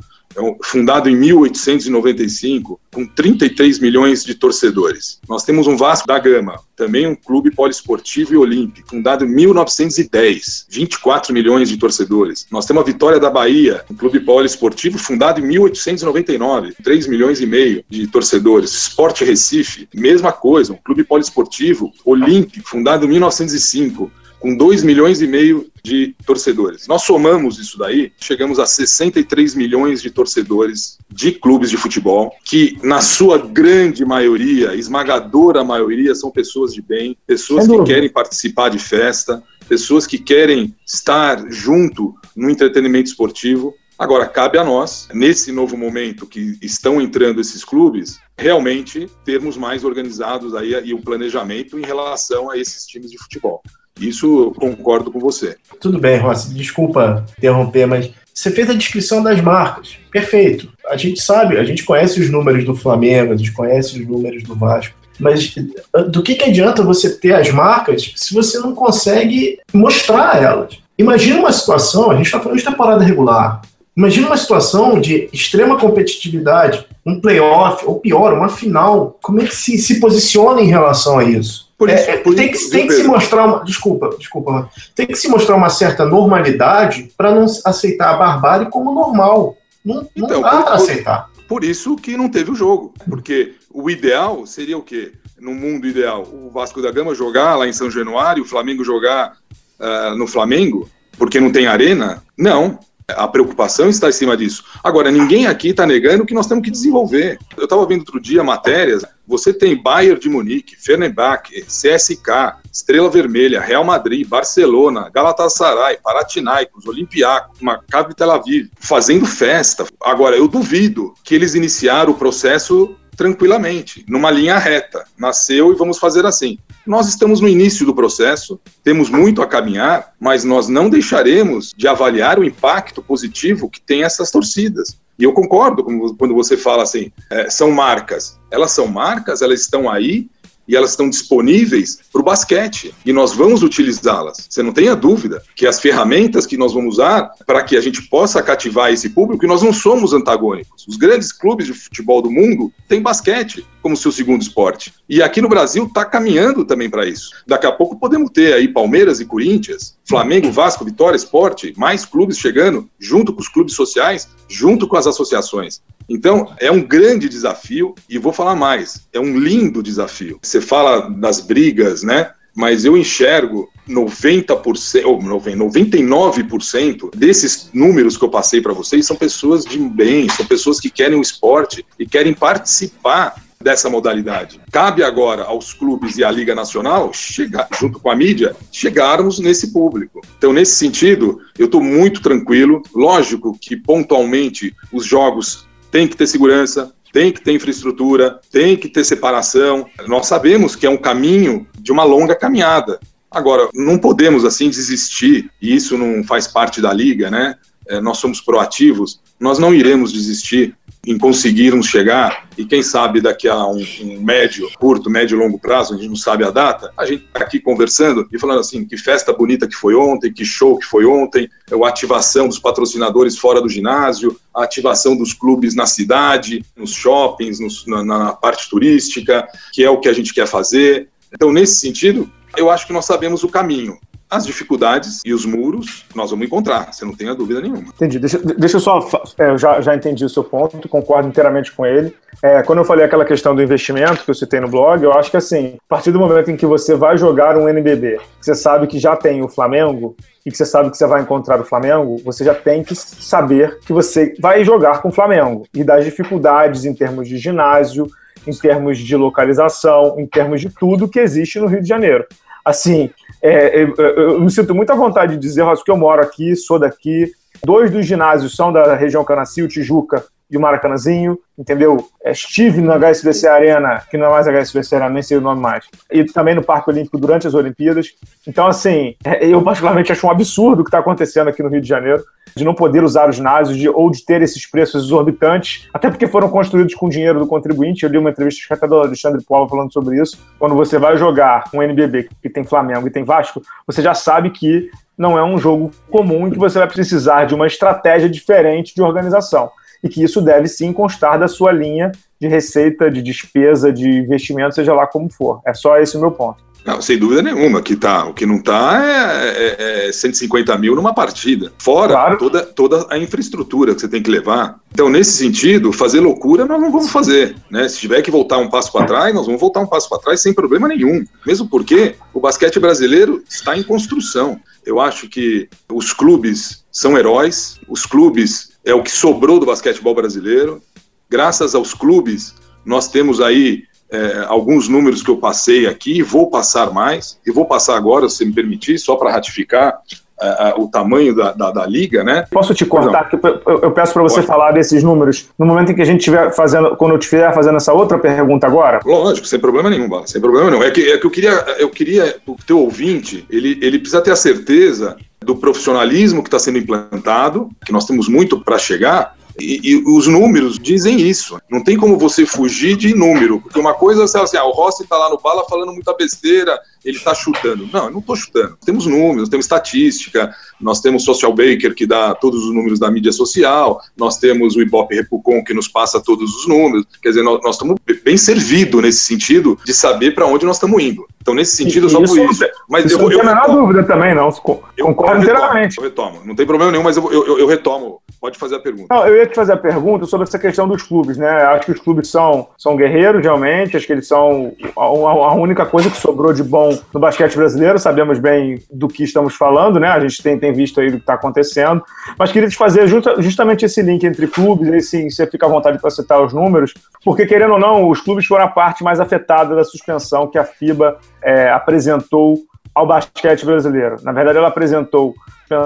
[0.64, 5.20] fundado em 1895, com 33 milhões de torcedores.
[5.28, 10.68] Nós temos um Vasco da Gama, também um clube poliesportivo e olímpico, fundado em 1910,
[10.70, 12.48] 24 milhões de torcedores.
[12.52, 17.46] Nós temos a Vitória da Bahia, um clube poliesportivo fundado em 1899, 3 milhões e
[17.46, 18.72] meio de torcedores.
[18.72, 25.28] Esporte Recife, mesma coisa, um clube poliesportivo olímpico, fundado em 1905, com 2 milhões e
[25.28, 26.88] meio de torcedores.
[26.88, 32.78] Nós somamos isso daí, chegamos a 63 milhões de torcedores de clubes de futebol, que
[32.84, 38.80] na sua grande maioria, esmagadora maioria, são pessoas de bem, pessoas que querem participar de
[38.80, 43.74] festa, pessoas que querem estar junto no entretenimento esportivo.
[43.98, 49.84] Agora, cabe a nós, nesse novo momento que estão entrando esses clubes, realmente termos mais
[49.84, 53.62] organizados aí e o planejamento em relação a esses times de futebol.
[54.00, 55.56] Isso eu concordo com você.
[55.80, 59.98] Tudo bem, Rossi, desculpa interromper, mas você fez a descrição das marcas.
[60.12, 60.72] Perfeito.
[60.90, 64.44] A gente sabe, a gente conhece os números do Flamengo, a gente conhece os números
[64.44, 64.96] do Vasco.
[65.20, 65.54] Mas
[65.94, 70.80] ah, do que, que adianta você ter as marcas se você não consegue mostrar elas?
[70.98, 73.62] Imagina uma situação, a gente está falando de temporada regular.
[73.96, 79.18] Imagina uma situação de extrema competitividade, um playoff, ou pior, uma final.
[79.22, 81.69] Como é que se, se posiciona em relação a isso?
[81.80, 83.64] Por isso, é, por tem, isso, que, tem que se mostrar uma.
[83.64, 84.70] Desculpa, desculpa.
[84.94, 89.56] Tem que se mostrar uma certa normalidade para não aceitar a barbárie como normal.
[89.84, 91.30] Não, não então, dá para aceitar.
[91.48, 92.94] Por isso que não teve o jogo.
[93.10, 95.14] Porque o ideal seria o quê?
[95.40, 99.38] No mundo ideal, o Vasco da Gama jogar lá em São Januário, o Flamengo jogar
[99.80, 102.22] uh, no Flamengo, porque não tem arena?
[102.38, 102.78] Não.
[103.16, 104.64] A preocupação está em cima disso.
[104.84, 107.40] Agora, ninguém aqui está negando que nós temos que desenvolver.
[107.58, 109.04] Eu estava vendo outro dia matérias.
[109.28, 117.60] Você tem Bayern de Munique, Fenerbahçe, CSK, Estrela Vermelha, Real Madrid, Barcelona, Galatasaray, Panathinaikos, Olympiacos,
[117.62, 119.86] Maccabi Tel Aviv, fazendo festa.
[120.02, 125.04] Agora, eu duvido que eles iniciaram o processo tranquilamente, numa linha reta.
[125.18, 126.58] Nasceu e vamos fazer assim.
[126.88, 131.86] Nós estamos no início do processo, temos muito a caminhar, mas nós não deixaremos de
[131.86, 134.98] avaliar o impacto positivo que tem essas torcidas.
[135.20, 135.84] E eu concordo
[136.18, 138.40] quando você fala assim, é, são marcas.
[138.50, 140.30] Elas são marcas, elas estão aí
[140.70, 144.46] e elas estão disponíveis para o basquete e nós vamos utilizá-las.
[144.48, 148.04] Você não tenha dúvida que as ferramentas que nós vamos usar para que a gente
[148.04, 150.86] possa cativar esse público, e nós não somos antagônicos.
[150.88, 154.94] Os grandes clubes de futebol do mundo têm basquete como seu segundo esporte.
[155.08, 157.32] E aqui no Brasil está caminhando também para isso.
[157.48, 162.38] Daqui a pouco podemos ter aí Palmeiras e Corinthians, Flamengo, Vasco, Vitória, Esporte, mais clubes
[162.38, 165.82] chegando, junto com os clubes sociais, junto com as associações.
[166.10, 170.40] Então, é um grande desafio e vou falar mais, é um lindo desafio.
[170.42, 172.32] Você fala das brigas, né?
[172.56, 179.64] Mas eu enxergo 90%, ou 99% desses números que eu passei para vocês são pessoas
[179.64, 184.62] de bem, são pessoas que querem o esporte e querem participar dessa modalidade.
[184.72, 189.74] Cabe agora aos clubes e à Liga Nacional, chegar, junto com a mídia, chegarmos nesse
[189.74, 190.22] público.
[190.38, 192.82] Então, nesse sentido, eu estou muito tranquilo.
[192.96, 198.88] Lógico que pontualmente os jogos tem que ter segurança, tem que ter infraestrutura, tem que
[198.88, 199.86] ter separação.
[200.08, 202.98] Nós sabemos que é um caminho de uma longa caminhada.
[203.30, 207.56] Agora, não podemos assim desistir, e isso não faz parte da liga, né?
[207.90, 213.48] É, nós somos proativos, nós não iremos desistir em conseguirmos chegar, e quem sabe daqui
[213.48, 216.92] a um, um, médio, curto, médio e longo prazo, a gente não sabe a data,
[216.98, 220.44] a gente está aqui conversando e falando assim, que festa bonita que foi ontem, que
[220.44, 225.74] show que foi ontem, a ativação dos patrocinadores fora do ginásio, a ativação dos clubes
[225.74, 230.34] na cidade, nos shoppings, nos, na, na parte turística, que é o que a gente
[230.34, 231.08] quer fazer.
[231.34, 233.98] Então, nesse sentido, eu acho que nós sabemos o caminho
[234.30, 237.90] as dificuldades e os muros nós vamos encontrar, você não tenha dúvida nenhuma.
[237.96, 238.20] Entendi.
[238.20, 239.00] Deixa, deixa eu só.
[239.38, 242.16] É, eu já, já entendi o seu ponto, concordo inteiramente com ele.
[242.44, 245.32] É, quando eu falei aquela questão do investimento que eu citei no blog, eu acho
[245.32, 248.54] que assim, a partir do momento em que você vai jogar um NBB, que você
[248.54, 251.66] sabe que já tem o Flamengo e que você sabe que você vai encontrar o
[251.66, 256.06] Flamengo, você já tem que saber que você vai jogar com o Flamengo e das
[256.06, 258.08] dificuldades em termos de ginásio,
[258.48, 262.26] em termos de localização, em termos de tudo que existe no Rio de Janeiro.
[262.64, 263.10] Assim,
[263.42, 266.78] é, eu, eu, me sinto muita vontade de dizer, Ross, que eu moro aqui, sou
[266.78, 267.32] daqui.
[267.64, 272.06] Dois dos ginásios são da região Canacil, Tijuca e o Maracanãzinho, entendeu?
[272.24, 275.62] É, estive no HSBC Arena, que não é mais HSBC Arena, nem sei o nome
[275.62, 278.14] mais, e também no Parque Olímpico durante as Olimpíadas.
[278.48, 281.82] Então, assim, é, eu particularmente acho um absurdo o que está acontecendo aqui no Rio
[281.82, 282.24] de Janeiro,
[282.56, 286.28] de não poder usar os ginásios de, ou de ter esses preços exorbitantes, até porque
[286.28, 288.04] foram construídos com dinheiro do contribuinte.
[288.04, 290.38] Eu li uma entrevista até do Alexandre Paulo falando sobre isso.
[290.58, 294.50] Quando você vai jogar um NBB que tem Flamengo e tem Vasco, você já sabe
[294.50, 298.96] que não é um jogo comum em que você vai precisar de uma estratégia diferente
[298.96, 299.70] de organização.
[300.04, 304.76] E que isso deve sim constar da sua linha de receita, de despesa, de investimento,
[304.76, 305.62] seja lá como for.
[305.66, 306.70] É só esse o meu ponto.
[306.86, 307.82] Não, sem dúvida nenhuma.
[307.82, 311.72] Que tá, o que não está é, é, é 150 mil numa partida.
[311.78, 312.38] Fora claro.
[312.38, 314.80] toda, toda a infraestrutura que você tem que levar.
[314.92, 317.56] Então, nesse sentido, fazer loucura nós não vamos fazer.
[317.70, 317.88] Né?
[317.88, 320.42] Se tiver que voltar um passo para trás, nós vamos voltar um passo para trás
[320.42, 321.24] sem problema nenhum.
[321.46, 324.60] Mesmo porque o basquete brasileiro está em construção.
[324.86, 330.16] Eu acho que os clubes são heróis, os clubes é o que sobrou do basquetebol
[330.16, 330.82] brasileiro.
[331.30, 336.92] Graças aos clubes, nós temos aí é, alguns números que eu passei aqui, vou passar
[336.92, 340.00] mais, e vou passar agora, se me permitir, só para ratificar
[340.42, 342.46] é, o tamanho da, da, da, liga, né?
[342.50, 343.30] Posso te cortar?
[343.68, 344.48] Eu, eu, peço para você Pode.
[344.48, 347.76] falar desses números no momento em que a gente estiver fazendo, quando eu estiver fazendo
[347.76, 349.02] essa outra pergunta agora?
[349.06, 350.82] Lógico, sem problema nenhum, Bala, sem problema nenhum.
[350.82, 354.32] É que, é que eu queria, eu queria, o teu ouvinte, ele, ele precisa ter
[354.32, 359.80] a certeza do profissionalismo que está sendo implantado, que nós temos muito para chegar, e,
[359.84, 361.60] e, os números dizem isso.
[361.70, 363.60] Não tem como você fugir de número.
[363.60, 366.80] Porque uma coisa é assim, ah, o Rossi está lá no bala falando muita besteira,
[367.04, 367.88] ele está chutando.
[367.92, 368.78] Não, eu não estou chutando.
[368.86, 373.32] Temos números, temos estatística, nós temos Social Baker que dá todos os números da mídia
[373.32, 377.06] social, nós temos o Ibope Repucon que nos passa todos os números.
[377.22, 381.02] Quer dizer, nós, nós estamos bem servidos nesse sentido de saber para onde nós estamos
[381.02, 381.26] indo.
[381.42, 382.66] Então, nesse sentido, eu só por isso.
[382.88, 384.52] Mas isso eu, não tem a menor dúvida também, não.
[384.52, 385.98] Concordo inteiramente.
[385.98, 386.42] Eu retomo.
[386.46, 388.22] Não tem problema nenhum, mas eu, eu, eu, retomo.
[388.40, 389.14] Pode fazer a pergunta.
[389.14, 391.50] Não, eu ia te fazer a pergunta sobre essa questão dos clubes, né?
[391.50, 393.98] Acho que os clubes são, são guerreiros, realmente.
[393.98, 398.00] Acho que eles são a, a única coisa que sobrou de bom no basquete brasileiro.
[398.00, 400.08] Sabemos bem do que estamos falando, né?
[400.08, 402.04] A gente tem, tem visto aí do que está acontecendo.
[402.38, 405.70] Mas queria te fazer justa, justamente esse link entre clubes, aí sim, você fica à
[405.70, 409.20] vontade para citar os números, porque querendo ou não, os clubes foram a parte mais
[409.20, 412.60] afetada da suspensão que a FIBA é, apresentou
[412.94, 414.18] ao basquete brasileiro.
[414.24, 415.34] Na verdade, ela apresentou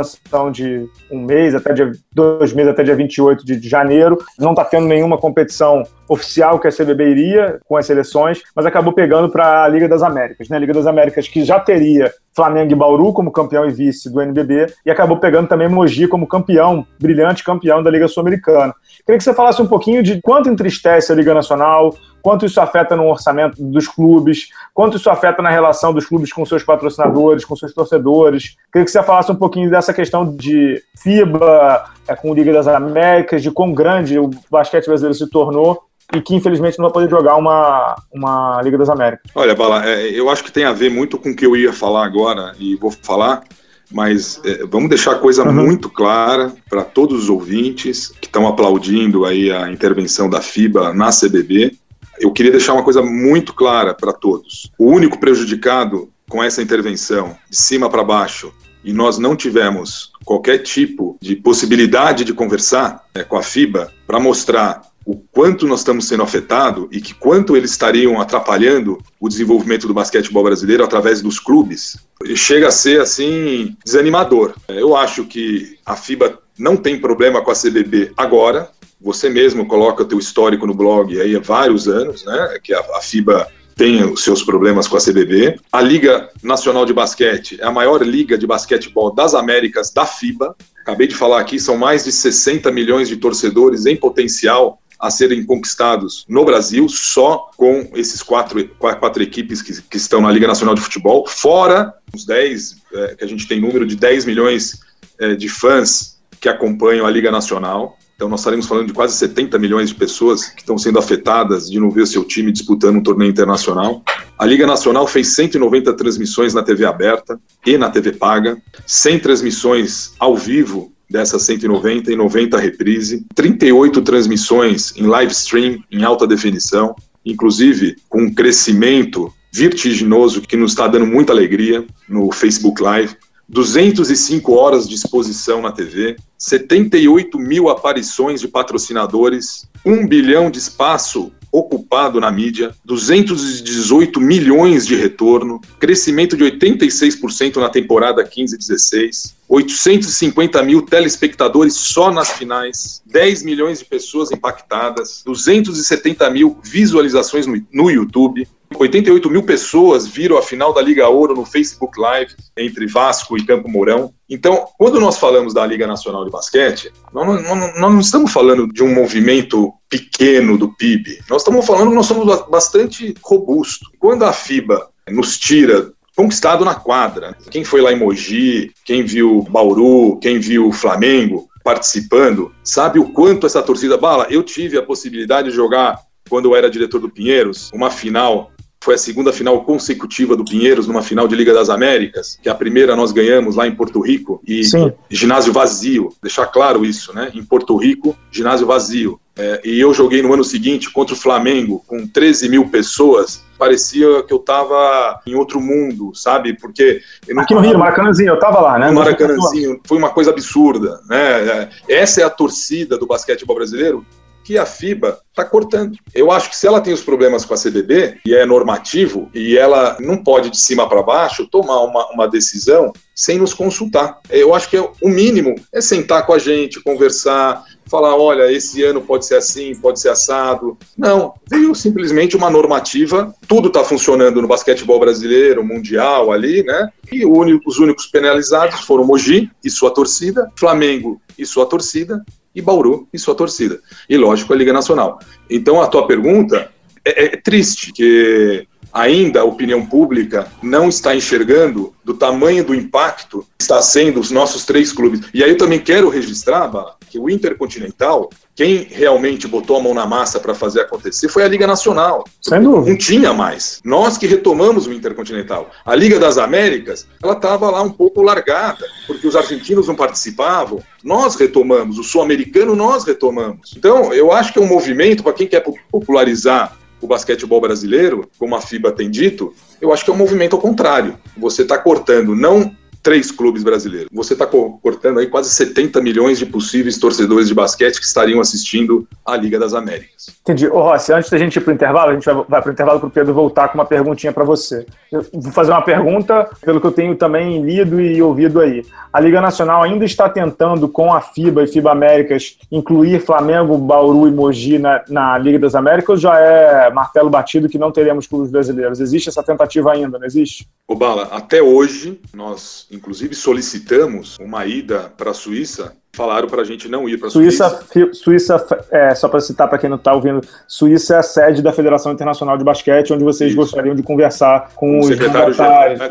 [0.04, 4.18] suspensão de um mês, até dia, dois meses, até dia 28 de janeiro.
[4.40, 8.94] Não está tendo nenhuma competição oficial que a CBB iria com as seleções, mas acabou
[8.94, 10.50] pegando para a Liga das Américas.
[10.50, 10.60] Né?
[10.60, 14.68] Liga das Américas que já teria Flamengo e Bauru como campeão e vice do NBB
[14.86, 18.74] e acabou pegando também Mogi como campeão, brilhante campeão da Liga Sul-Americana.
[19.06, 22.96] Queria que você falasse um pouquinho de quanto entristece a Liga Nacional, quanto isso afeta
[22.96, 27.56] no orçamento dos clubes, quanto isso afeta na relação dos clubes com seus patrocinadores, com
[27.56, 28.56] seus torcedores.
[28.72, 33.42] Queria que você falasse um pouquinho dessa questão de FIBA é, com Liga das Américas,
[33.42, 35.84] de quão grande o basquete brasileiro se tornou
[36.14, 39.32] e que infelizmente não vai poder jogar uma, uma Liga das Américas.
[39.36, 41.74] Olha, Bala, é, eu acho que tem a ver muito com o que eu ia
[41.74, 43.44] falar agora e vou falar,
[43.92, 45.54] mas é, vamos deixar a coisa uhum.
[45.54, 51.10] muito clara para todos os ouvintes que estão aplaudindo aí a intervenção da FIBA na
[51.10, 51.78] CBB
[52.20, 54.72] eu queria deixar uma coisa muito clara para todos.
[54.78, 60.60] O único prejudicado com essa intervenção, de cima para baixo, e nós não tivemos qualquer
[60.60, 66.08] tipo de possibilidade de conversar né, com a FIBA para mostrar o quanto nós estamos
[66.08, 71.40] sendo afetados e que quanto eles estariam atrapalhando o desenvolvimento do basquetebol brasileiro através dos
[71.40, 71.98] clubes,
[72.36, 74.54] chega a ser assim desanimador.
[74.70, 78.70] Eu acho que a FIBA não tem problema com a CBB agora,
[79.02, 82.58] você mesmo coloca o teu histórico no blog aí há vários anos, né?
[82.64, 85.60] Que a FIBA tem os seus problemas com a CBB.
[85.72, 90.56] A Liga Nacional de Basquete é a maior liga de basquetebol das Américas da FIBA.
[90.82, 95.46] Acabei de falar aqui, são mais de 60 milhões de torcedores em potencial a serem
[95.46, 100.74] conquistados no Brasil, só com esses quatro, quatro equipes que, que estão na Liga Nacional
[100.76, 104.80] de Futebol, fora os 10, é, que a gente tem número de 10 milhões
[105.20, 107.98] é, de fãs que acompanham a Liga Nacional.
[108.24, 111.78] Então nós estaremos falando de quase 70 milhões de pessoas que estão sendo afetadas de
[111.78, 114.02] não ver seu time disputando um torneio internacional.
[114.40, 118.58] A Liga Nacional fez 190 transmissões na TV aberta e na TV paga,
[118.88, 126.06] 100 transmissões ao vivo dessas 190 e 90 reprise, 38 transmissões em live stream em
[126.06, 132.82] alta definição, inclusive com um crescimento vertiginoso que nos está dando muita alegria no Facebook
[132.82, 133.18] Live.
[133.48, 141.32] 205 horas de exposição na TV, 78 mil aparições de patrocinadores, 1 bilhão de espaço
[141.54, 150.82] ocupado na mídia, 218 milhões de retorno, crescimento de 86% na temporada 15-16, 850 mil
[150.82, 159.30] telespectadores só nas finais, 10 milhões de pessoas impactadas, 270 mil visualizações no YouTube, 88
[159.30, 163.70] mil pessoas viram a final da Liga Ouro no Facebook Live entre Vasco e Campo
[163.70, 164.14] Mourão.
[164.30, 168.68] Então, quando nós falamos da Liga Nacional de Basquete, nós não, nós não estamos falando
[168.68, 171.20] de um movimento pequeno do PIB.
[171.30, 173.90] Nós estamos falando que nós somos bastante robustos.
[174.00, 177.36] Quando a FIBA nos tira conquistado na quadra.
[177.50, 183.48] Quem foi lá em Mogi, quem viu Bauru, quem viu Flamengo, participando, sabe o quanto
[183.48, 184.28] essa torcida bala?
[184.30, 186.00] Eu tive a possibilidade de jogar
[186.30, 188.52] quando eu era diretor do Pinheiros, uma final
[188.84, 192.56] foi a segunda final consecutiva do Pinheiros numa final de Liga das Américas, que a
[192.56, 194.92] primeira nós ganhamos lá em Porto Rico e Sim.
[195.10, 197.32] ginásio vazio, deixar claro isso, né?
[197.34, 199.20] Em Porto Rico, ginásio vazio.
[199.36, 203.44] É, e eu joguei no ano seguinte contra o Flamengo com 13 mil pessoas.
[203.58, 206.54] Parecia que eu estava em outro mundo, sabe?
[206.54, 207.02] Porque.
[207.38, 208.88] Aqui no Rio, Maracanãzinho, eu estava lá, né?
[208.88, 211.70] No Maracanãzinho, foi uma coisa absurda, né?
[211.88, 214.06] É, essa é a torcida do basquetebol brasileiro
[214.44, 215.98] que a FIBA está cortando.
[216.14, 219.58] Eu acho que se ela tem os problemas com a CBB, e é normativo, e
[219.58, 224.20] ela não pode de cima para baixo tomar uma, uma decisão sem nos consultar.
[224.30, 228.84] Eu acho que é, o mínimo é sentar com a gente, conversar, falar, olha, esse
[228.84, 230.78] ano pode ser assim, pode ser assado.
[230.98, 236.90] Não, veio simplesmente uma normativa, tudo está funcionando no basquetebol brasileiro, mundial ali, né?
[237.12, 242.24] E os únicos penalizados foram Mogi e sua torcida, Flamengo e sua torcida,
[242.56, 243.80] e Bauru e sua torcida.
[244.10, 245.20] E, lógico, a Liga Nacional.
[245.50, 246.72] Então, a tua pergunta
[247.06, 253.46] é, é triste, que ainda a opinião pública não está enxergando do tamanho do impacto
[253.58, 255.22] que está sendo os nossos três clubes.
[255.34, 259.94] E aí eu também quero registrar, Bala, que o Intercontinental, quem realmente botou a mão
[259.94, 262.24] na massa para fazer acontecer foi a Liga Nacional.
[262.40, 262.92] Sem dúvida.
[262.92, 263.80] Não tinha mais.
[263.84, 265.72] Nós que retomamos o Intercontinental.
[265.84, 270.82] A Liga das Américas, ela estava lá um pouco largada, porque os argentinos não participavam.
[271.04, 271.98] Nós retomamos.
[271.98, 273.74] O sul-americano, nós retomamos.
[273.76, 278.56] Então, eu acho que é um movimento, para quem quer popularizar o basquetebol brasileiro, como
[278.56, 281.18] a FIBA tem dito, eu acho que é um movimento ao contrário.
[281.38, 282.74] Você está cortando não
[283.04, 284.08] três clubes brasileiros.
[284.12, 289.06] Você está cortando aí quase 70 milhões de possíveis torcedores de basquete que estariam assistindo
[289.26, 290.34] a Liga das Américas.
[290.42, 290.68] Entendi.
[290.68, 292.74] Ô Rossi, antes da gente ir para o intervalo, a gente vai, vai para o
[292.74, 294.86] intervalo para o Pedro voltar com uma perguntinha para você.
[295.12, 298.86] Eu vou fazer uma pergunta, pelo que eu tenho também lido e ouvido aí.
[299.12, 304.28] A Liga Nacional ainda está tentando, com a FIBA e FIBA Américas, incluir Flamengo, Bauru
[304.28, 308.28] e Mogi na, na Liga das Américas ou já é martelo batido que não teremos
[308.28, 309.00] clubes brasileiros?
[309.00, 310.68] Existe essa tentativa ainda, não existe?
[310.88, 316.64] Ô Bala, até hoje nós inclusive solicitamos uma ida para a Suíça falaram para a
[316.64, 317.70] gente não ir para a Suíça.
[317.92, 321.62] Suíça, Suíça é, só para citar para quem não está ouvindo, Suíça é a sede
[321.62, 323.60] da Federação Internacional de Basquete, onde vocês isso.
[323.60, 325.58] gostariam de conversar com, os secretários.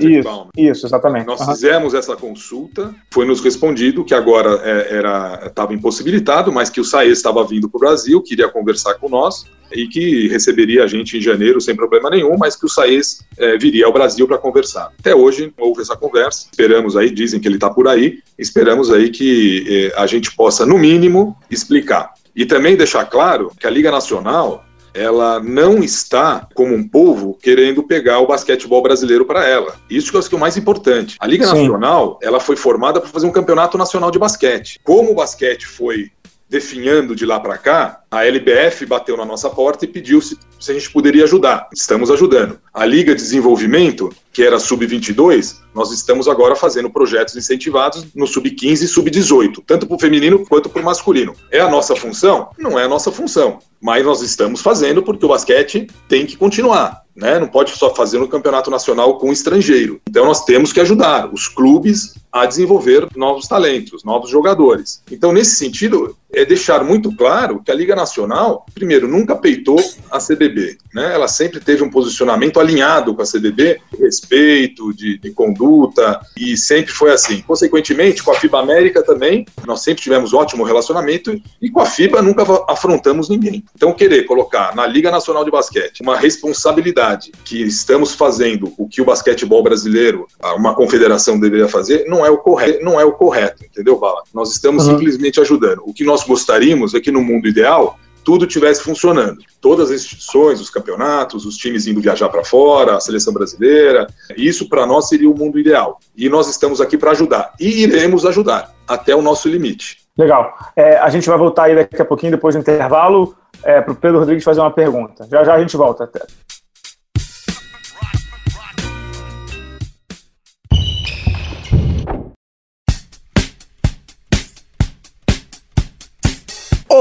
[0.01, 1.27] Isso, isso, exatamente.
[1.27, 1.47] Nós uhum.
[1.47, 6.85] fizemos essa consulta, foi nos respondido que agora é, era estava impossibilitado, mas que o
[6.85, 11.17] SAES estava vindo para o Brasil, queria conversar com nós e que receberia a gente
[11.17, 14.93] em janeiro sem problema nenhum, mas que o Saez é, viria ao Brasil para conversar.
[14.99, 19.11] Até hoje houve essa conversa, esperamos aí, dizem que ele está por aí, esperamos aí
[19.11, 22.13] que é, a gente possa, no mínimo, explicar.
[22.35, 24.65] E também deixar claro que a Liga Nacional
[24.95, 29.75] ela não está, como um povo, querendo pegar o basquetebol brasileiro para ela.
[29.89, 31.17] Isso que eu acho que é o mais importante.
[31.19, 31.55] A Liga Sim.
[31.55, 34.79] Nacional, ela foi formada para fazer um campeonato nacional de basquete.
[34.85, 36.11] Como o basquete foi
[36.53, 40.71] definhando de lá para cá, a LBF bateu na nossa porta e pediu se, se
[40.71, 41.67] a gente poderia ajudar.
[41.73, 42.61] Estamos ajudando.
[42.75, 48.83] A Liga de Desenvolvimento, que era sub-22, nós estamos agora fazendo projetos incentivados no sub-15
[48.83, 51.35] e sub-18, tanto para o feminino quanto para o masculino.
[51.51, 52.51] É a nossa função?
[52.59, 57.03] Não é a nossa função, mas nós estamos fazendo porque o basquete tem que continuar.
[57.15, 57.39] Né?
[57.39, 60.01] Não pode só fazer no campeonato nacional com estrangeiro.
[60.09, 65.03] Então nós temos que ajudar os clubes a desenvolver novos talentos, novos jogadores.
[65.11, 69.79] Então, nesse sentido, é deixar muito claro que a Liga Nacional, primeiro, nunca peitou
[70.11, 70.79] a CBB.
[70.95, 71.13] Né?
[71.13, 76.57] Ela sempre teve um posicionamento alinhado com a CBB, de respeito, de, de conduta, e
[76.57, 77.43] sempre foi assim.
[77.43, 82.23] Consequentemente, com a FIBA América também, nós sempre tivemos ótimo relacionamento, e com a FIBA
[82.23, 83.63] nunca afrontamos ninguém.
[83.75, 89.01] Então, querer colocar na Liga Nacional de Basquete uma responsabilidade que estamos fazendo o que
[89.01, 93.65] o basquetebol brasileiro, uma confederação deveria fazer, não é o correto, não é o correto,
[93.65, 94.23] entendeu, Bala?
[94.33, 94.99] Nós estamos uhum.
[94.99, 95.83] simplesmente ajudando.
[95.85, 99.39] O que nós gostaríamos é que no mundo ideal tudo tivesse funcionando.
[99.61, 104.07] Todas as instituições, os campeonatos, os times indo viajar para fora, a seleção brasileira.
[104.37, 105.99] Isso para nós seria o mundo ideal.
[106.17, 107.53] E nós estamos aqui para ajudar.
[107.59, 109.99] E iremos ajudar até o nosso limite.
[110.17, 110.55] Legal.
[110.77, 113.97] É, a gente vai voltar aí daqui a pouquinho, depois do intervalo, é, para o
[113.97, 115.27] Pedro Rodrigues fazer uma pergunta.
[115.31, 116.05] Já já a gente volta.
[116.05, 116.21] Até.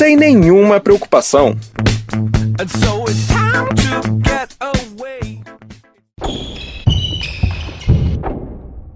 [0.00, 1.54] sem nenhuma preocupação.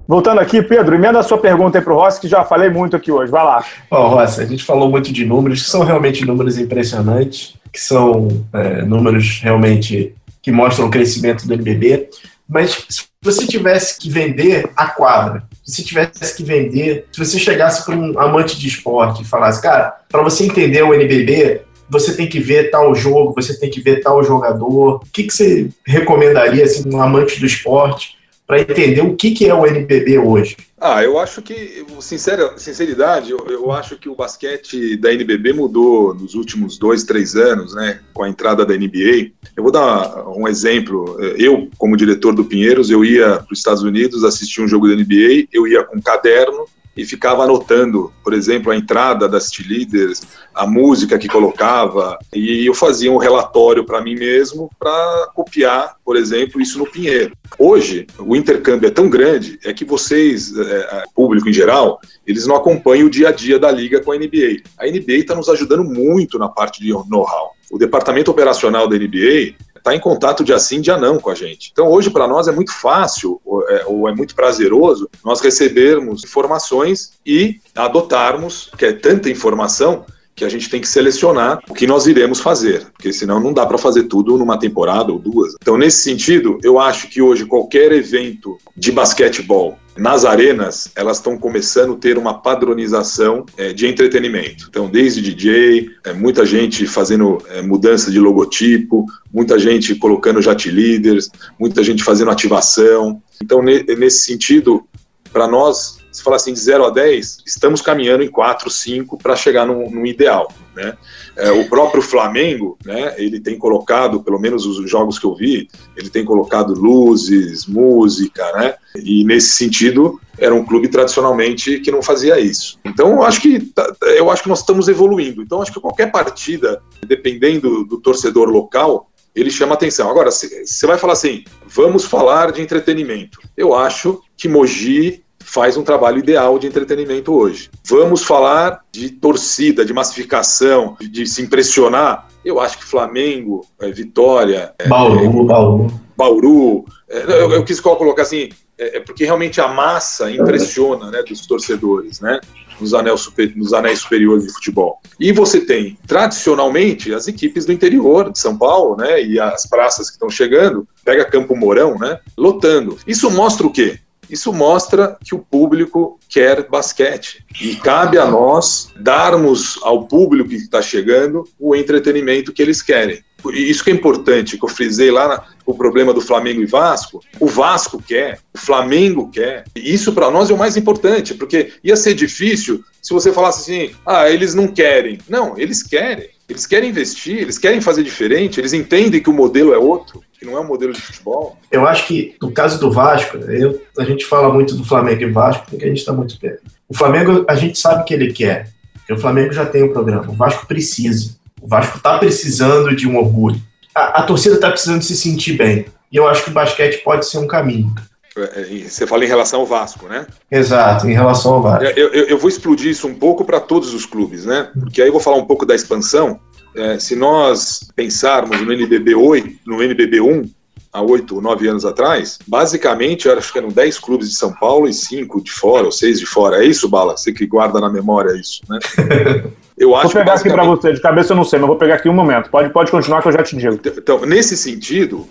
[0.09, 2.97] Voltando aqui, Pedro, emenda a sua pergunta aí para o Rossi, que já falei muito
[2.97, 3.31] aqui hoje.
[3.31, 3.63] Vai lá.
[3.91, 8.43] Bom, Rossi, a gente falou muito de números, que são realmente números impressionantes, que são
[8.55, 12.09] é, números realmente que mostram o crescimento do NBB.
[12.49, 17.85] Mas se você tivesse que vender a quadra, se tivesse que vender, se você chegasse
[17.85, 22.29] para um amante de esporte e falasse, cara, para você entender o NBB, você tem
[22.29, 24.97] que ver tal jogo, você tem que ver tal jogador.
[24.97, 28.17] O que, que você recomendaria, assim, um amante do esporte?
[28.47, 30.57] Para entender o que, que é o NBB hoje?
[30.79, 36.35] Ah, eu acho que, sinceridade, eu, eu, acho que o basquete da NBB mudou nos
[36.35, 39.31] últimos dois, três anos, né, com a entrada da NBA.
[39.57, 41.19] Eu vou dar um exemplo.
[41.39, 44.95] Eu, como diretor do Pinheiros, eu ia para os Estados Unidos assistir um jogo da
[44.95, 46.67] NBA, eu ia com um caderno
[46.97, 50.23] e ficava anotando, por exemplo, a entrada das leaders,
[50.55, 56.17] a música que colocava, e eu fazia um relatório para mim mesmo para copiar, por
[56.17, 57.37] exemplo, isso no Pinheiro.
[57.59, 62.57] Hoje, o intercâmbio é tão grande, é que vocês, é, público em geral, eles não
[62.57, 64.63] acompanham o dia a dia da liga com a NBA.
[64.79, 67.55] A NBA está nos ajudando muito na parte de know-how.
[67.71, 69.55] O departamento operacional da NBA
[69.85, 71.69] está em contato dia sim, dia não com a gente.
[71.71, 76.25] Então, hoje, para nós, é muito fácil ou é, ou é muito prazeroso nós recebermos
[76.25, 81.87] informações e adotarmos, que é tanta informação, que a gente tem que selecionar o que
[81.87, 85.55] nós iremos fazer, porque senão não dá para fazer tudo numa temporada ou duas.
[85.61, 91.39] Então, nesse sentido, eu acho que hoje qualquer evento de basquetebol nas arenas, elas estão
[91.39, 94.67] começando a ter uma padronização é, de entretenimento.
[94.69, 100.71] Então, desde DJ, é, muita gente fazendo é, mudança de logotipo, muita gente colocando jet
[100.71, 103.23] leaders, muita gente fazendo ativação.
[103.43, 104.85] Então, ne nesse sentido,
[105.33, 109.35] para nós, se falar assim de 0 a 10, estamos caminhando em 4, 5 para
[109.35, 110.49] chegar no, no, ideal.
[110.73, 110.97] Né?
[111.35, 115.69] É, o próprio Flamengo, né, ele tem colocado, pelo menos os jogos que eu vi,
[115.97, 118.75] ele tem colocado luzes, música, né?
[118.95, 122.79] E nesse sentido, era um clube tradicionalmente que não fazia isso.
[122.85, 125.43] Então, eu acho que tá, eu acho que nós estamos evoluindo.
[125.43, 130.09] Então, acho que qualquer partida, dependendo do torcedor local, ele chama atenção.
[130.09, 133.41] Agora, você vai falar assim, vamos falar de entretenimento.
[133.57, 137.71] Eu acho que Mogi faz um trabalho ideal de entretenimento hoje.
[137.87, 142.29] Vamos falar de torcida, de massificação, de, de se impressionar.
[142.45, 146.85] Eu acho que Flamengo, é, Vitória, é, Bauru, é, Bauru, Bauru.
[147.09, 151.47] É, eu, eu, quis colocar assim, é, é, porque realmente a massa impressiona, né, dos
[151.47, 152.41] torcedores, né?
[152.81, 154.99] Nos, anel super, nos anéis superiores de futebol.
[155.21, 159.23] E você tem, tradicionalmente, as equipes do interior de São Paulo, né?
[159.23, 162.19] E as praças que estão chegando, pega Campo Mourão, né?
[162.37, 162.99] Lotando.
[163.07, 164.01] Isso mostra o quê?
[164.29, 170.57] Isso mostra que o público quer basquete e cabe a nós darmos ao público que
[170.57, 173.23] está chegando o entretenimento que eles querem.
[173.53, 177.21] Isso que é importante, que eu frisei lá o problema do Flamengo e Vasco.
[177.39, 179.65] O Vasco quer, o Flamengo quer.
[179.75, 183.61] E isso para nós é o mais importante, porque ia ser difícil se você falasse
[183.61, 185.19] assim: ah, eles não querem.
[185.29, 186.31] Não, eles querem.
[186.55, 190.47] Eles querem investir, eles querem fazer diferente, eles entendem que o modelo é outro, que
[190.47, 191.59] não é um modelo de futebol.
[191.69, 195.33] Eu acho que, no caso do Vasco, eu, a gente fala muito do Flamengo e
[195.33, 196.63] Vasco porque a gente está muito perto.
[196.89, 200.31] O Flamengo, a gente sabe que ele quer, porque o Flamengo já tem um programa,
[200.31, 201.37] o Vasco precisa.
[201.61, 203.61] O Vasco está precisando de um orgulho.
[203.93, 205.87] A, a torcida está precisando se sentir bem.
[206.13, 207.93] E eu acho que o basquete pode ser um caminho.
[208.37, 210.27] É, você fala em relação ao Vasco, né?
[210.51, 211.85] Exato, em relação ao Vasco.
[211.85, 214.71] Eu, eu, eu vou explodir isso um pouco para todos os clubes, né?
[214.79, 216.41] Porque aí eu vou falar um pouco da expansão.
[216.75, 220.51] É, se nós pensarmos no NBB 8, no NBB 1,
[220.93, 224.89] há oito, nove anos atrás, basicamente, eu acho que eram dez clubes de São Paulo
[224.89, 226.65] e cinco de fora, ou seis de fora.
[226.65, 227.17] É isso, Bala?
[227.17, 228.79] Você que guarda na memória isso, né?
[229.77, 231.97] Eu acho vou pegar aqui para você, de cabeça eu não sei, mas vou pegar
[231.97, 232.49] aqui um momento.
[232.49, 233.81] Pode, pode continuar que eu já te digo.
[233.85, 235.27] Então, nesse sentido,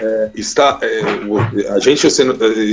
[0.00, 2.24] é, está, é, a gente assim,